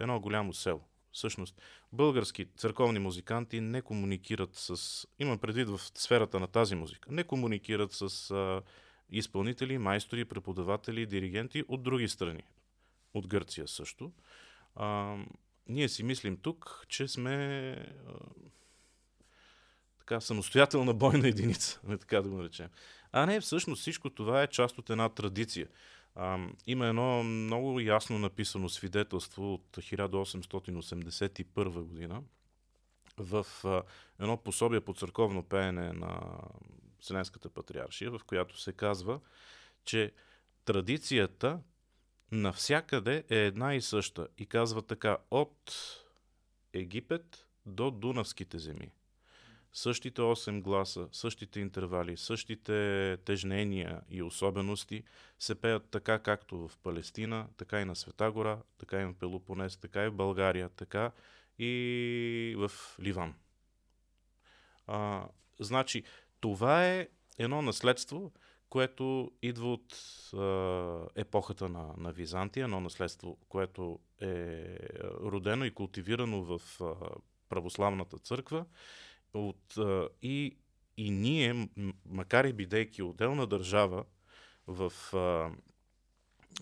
едно 0.01 0.21
голямо 0.21 0.53
село. 0.53 0.81
Всъщност, 1.13 1.63
български 1.93 2.47
църковни 2.57 2.99
музиканти 2.99 3.61
не 3.61 3.83
комуникират 3.83 4.51
с... 4.55 5.07
Имам 5.19 5.39
предвид 5.39 5.69
в 5.69 5.81
сферата 5.95 6.41
на 6.41 6.47
тази 6.47 6.75
музика. 6.75 7.13
Не 7.13 7.25
комуникират 7.25 7.93
с 7.93 8.31
а, 8.31 8.63
изпълнители, 9.11 9.79
майстори, 9.79 10.25
преподаватели, 10.25 11.07
диригенти 11.07 11.65
от 11.69 11.83
други 11.83 12.09
страни. 12.09 12.43
От 13.15 13.27
Гърция 13.27 13.69
също. 13.69 14.13
А, 14.75 15.17
ние 15.69 15.89
си 15.89 16.03
мислим 16.03 16.37
тук, 16.37 16.85
че 16.89 17.09
сме 17.09 17.71
а, 17.73 18.13
така, 20.11 20.21
самостоятелна 20.21 20.95
бойна 20.95 21.29
единица, 21.29 21.81
не 21.85 21.99
така 21.99 22.23
да 22.23 22.29
го 22.29 22.37
наречем. 22.37 22.69
А 23.13 23.27
не, 23.27 23.41
всъщност 23.41 23.81
всичко 23.81 24.11
това 24.11 24.43
е 24.43 24.47
част 24.47 24.79
от 24.79 24.91
една 24.91 25.09
традиция. 25.09 25.69
А, 26.15 26.39
има 26.67 26.87
едно 26.87 27.23
много 27.23 27.81
ясно 27.81 28.19
написано 28.19 28.69
свидетелство 28.69 29.55
от 29.55 29.77
1881 29.77 31.83
година 31.83 32.23
в 33.19 33.47
а, 33.65 33.83
едно 34.21 34.37
пособие 34.37 34.81
по 34.81 34.95
църковно 34.95 35.43
пеене 35.43 35.93
на 35.93 36.21
Вселенската 37.01 37.49
патриаршия, 37.49 38.11
в 38.11 38.21
която 38.27 38.61
се 38.61 38.73
казва, 38.73 39.21
че 39.85 40.13
традицията 40.65 41.61
навсякъде 42.33 43.25
е 43.31 43.37
една 43.37 43.75
и 43.75 43.81
съща. 43.81 44.29
И 44.39 44.47
казва 44.47 44.83
така, 44.83 45.17
от 45.31 45.73
Египет 46.73 47.47
до 47.67 47.91
Дунавските 47.91 48.59
земи 48.59 48.91
същите 49.73 50.21
8 50.21 50.63
гласа, 50.63 51.09
същите 51.13 51.61
интервали, 51.61 52.17
същите 52.17 53.17
тежнения 53.25 54.01
и 54.11 54.23
особености 54.23 55.03
се 55.39 55.55
пеят 55.55 55.91
така 55.91 56.19
както 56.19 56.69
в 56.69 56.79
Палестина, 56.83 57.47
така 57.57 57.81
и 57.81 57.85
на 57.85 57.97
Света 57.97 58.31
гора, 58.31 58.59
така 58.79 59.01
и 59.01 59.05
на 59.05 59.15
Пелопонес, 59.15 59.77
така 59.77 60.05
и 60.05 60.09
в 60.09 60.15
България, 60.15 60.69
така 60.69 61.11
и 61.59 62.55
в 62.59 62.71
Ливан. 63.01 63.35
А, 64.87 65.29
значи, 65.61 66.05
това 66.41 66.87
е 66.87 67.09
едно 67.39 67.63
наследство, 67.63 68.33
което 68.69 69.33
идва 69.43 69.73
от 69.73 69.95
а, 70.35 71.07
епохата 71.15 71.69
на, 71.69 71.95
на 71.97 72.13
Византия, 72.13 72.65
едно 72.65 72.81
наследство, 72.81 73.39
което 73.49 73.99
е 74.21 74.77
родено 75.05 75.65
и 75.65 75.75
култивирано 75.75 76.43
в 76.43 76.81
а, 76.81 76.95
православната 77.49 78.19
църква 78.19 78.65
от, 79.35 79.79
и, 80.23 80.57
и 80.97 81.11
ние, 81.11 81.69
макар 82.07 82.45
и 82.45 82.53
бидейки 82.53 83.03
отделна 83.03 83.47
държава 83.47 84.05
в 84.67 84.93
а, 85.15 85.51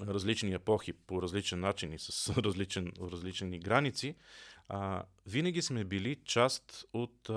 различни 0.07 0.53
епохи, 0.53 0.93
по 0.93 1.23
различен 1.23 1.61
начин 1.61 1.93
и 1.93 1.99
с 1.99 2.37
различен, 2.43 2.93
различни 3.01 3.59
граници, 3.59 4.17
а, 4.69 5.05
винаги 5.27 5.63
сме 5.63 5.85
били 5.85 6.17
част 6.25 6.85
от 6.93 7.29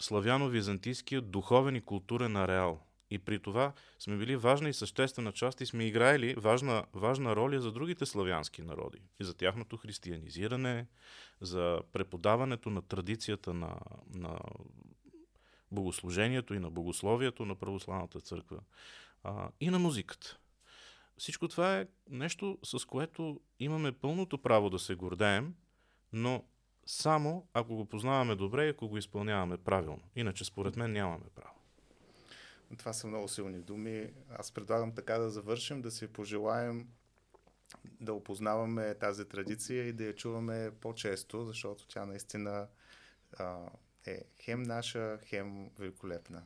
славяно-византийския 0.00 1.20
духовен 1.20 1.76
и 1.76 1.80
културен 1.80 2.36
ареал. 2.36 2.85
И 3.10 3.18
при 3.18 3.38
това 3.38 3.72
сме 3.98 4.16
били 4.16 4.36
важна 4.36 4.68
и 4.68 4.72
съществена 4.72 5.32
част 5.32 5.60
и 5.60 5.66
сме 5.66 5.86
играели 5.86 6.34
важна, 6.34 6.84
важна 6.94 7.36
роля 7.36 7.60
за 7.60 7.72
другите 7.72 8.06
славянски 8.06 8.62
народи. 8.62 8.98
И 9.20 9.24
за 9.24 9.34
тяхното 9.34 9.76
християнизиране, 9.76 10.86
за 11.40 11.80
преподаването 11.92 12.70
на 12.70 12.82
традицията 12.82 13.54
на, 13.54 13.78
на 14.14 14.38
богослужението 15.72 16.54
и 16.54 16.58
на 16.58 16.70
богословието 16.70 17.44
на 17.44 17.54
православната 17.54 18.20
църква 18.20 18.60
а, 19.24 19.48
и 19.60 19.70
на 19.70 19.78
музиката. 19.78 20.38
Всичко 21.18 21.48
това 21.48 21.78
е 21.78 21.86
нещо, 22.10 22.58
с 22.62 22.84
което 22.84 23.40
имаме 23.58 23.92
пълното 23.92 24.38
право 24.38 24.70
да 24.70 24.78
се 24.78 24.94
гордеем, 24.94 25.54
но 26.12 26.44
само 26.86 27.48
ако 27.52 27.76
го 27.76 27.84
познаваме 27.84 28.34
добре 28.34 28.66
и 28.66 28.68
ако 28.68 28.88
го 28.88 28.98
изпълняваме 28.98 29.56
правилно. 29.56 30.02
Иначе, 30.16 30.44
според 30.44 30.76
мен, 30.76 30.92
нямаме 30.92 31.24
право. 31.34 31.54
Това 32.78 32.92
са 32.92 33.06
много 33.06 33.28
силни 33.28 33.58
думи. 33.58 34.12
Аз 34.30 34.52
предлагам 34.52 34.94
така 34.94 35.18
да 35.18 35.30
завършим, 35.30 35.82
да 35.82 35.90
си 35.90 36.06
пожелаем 36.06 36.88
да 38.00 38.12
опознаваме 38.12 38.94
тази 38.94 39.24
традиция 39.24 39.88
и 39.88 39.92
да 39.92 40.04
я 40.04 40.14
чуваме 40.14 40.70
по-често, 40.80 41.44
защото 41.44 41.88
тя 41.88 42.06
наистина 42.06 42.68
а, 43.32 43.70
е 44.06 44.22
хем 44.40 44.62
наша, 44.62 45.18
хем 45.24 45.70
великолепна. 45.78 46.42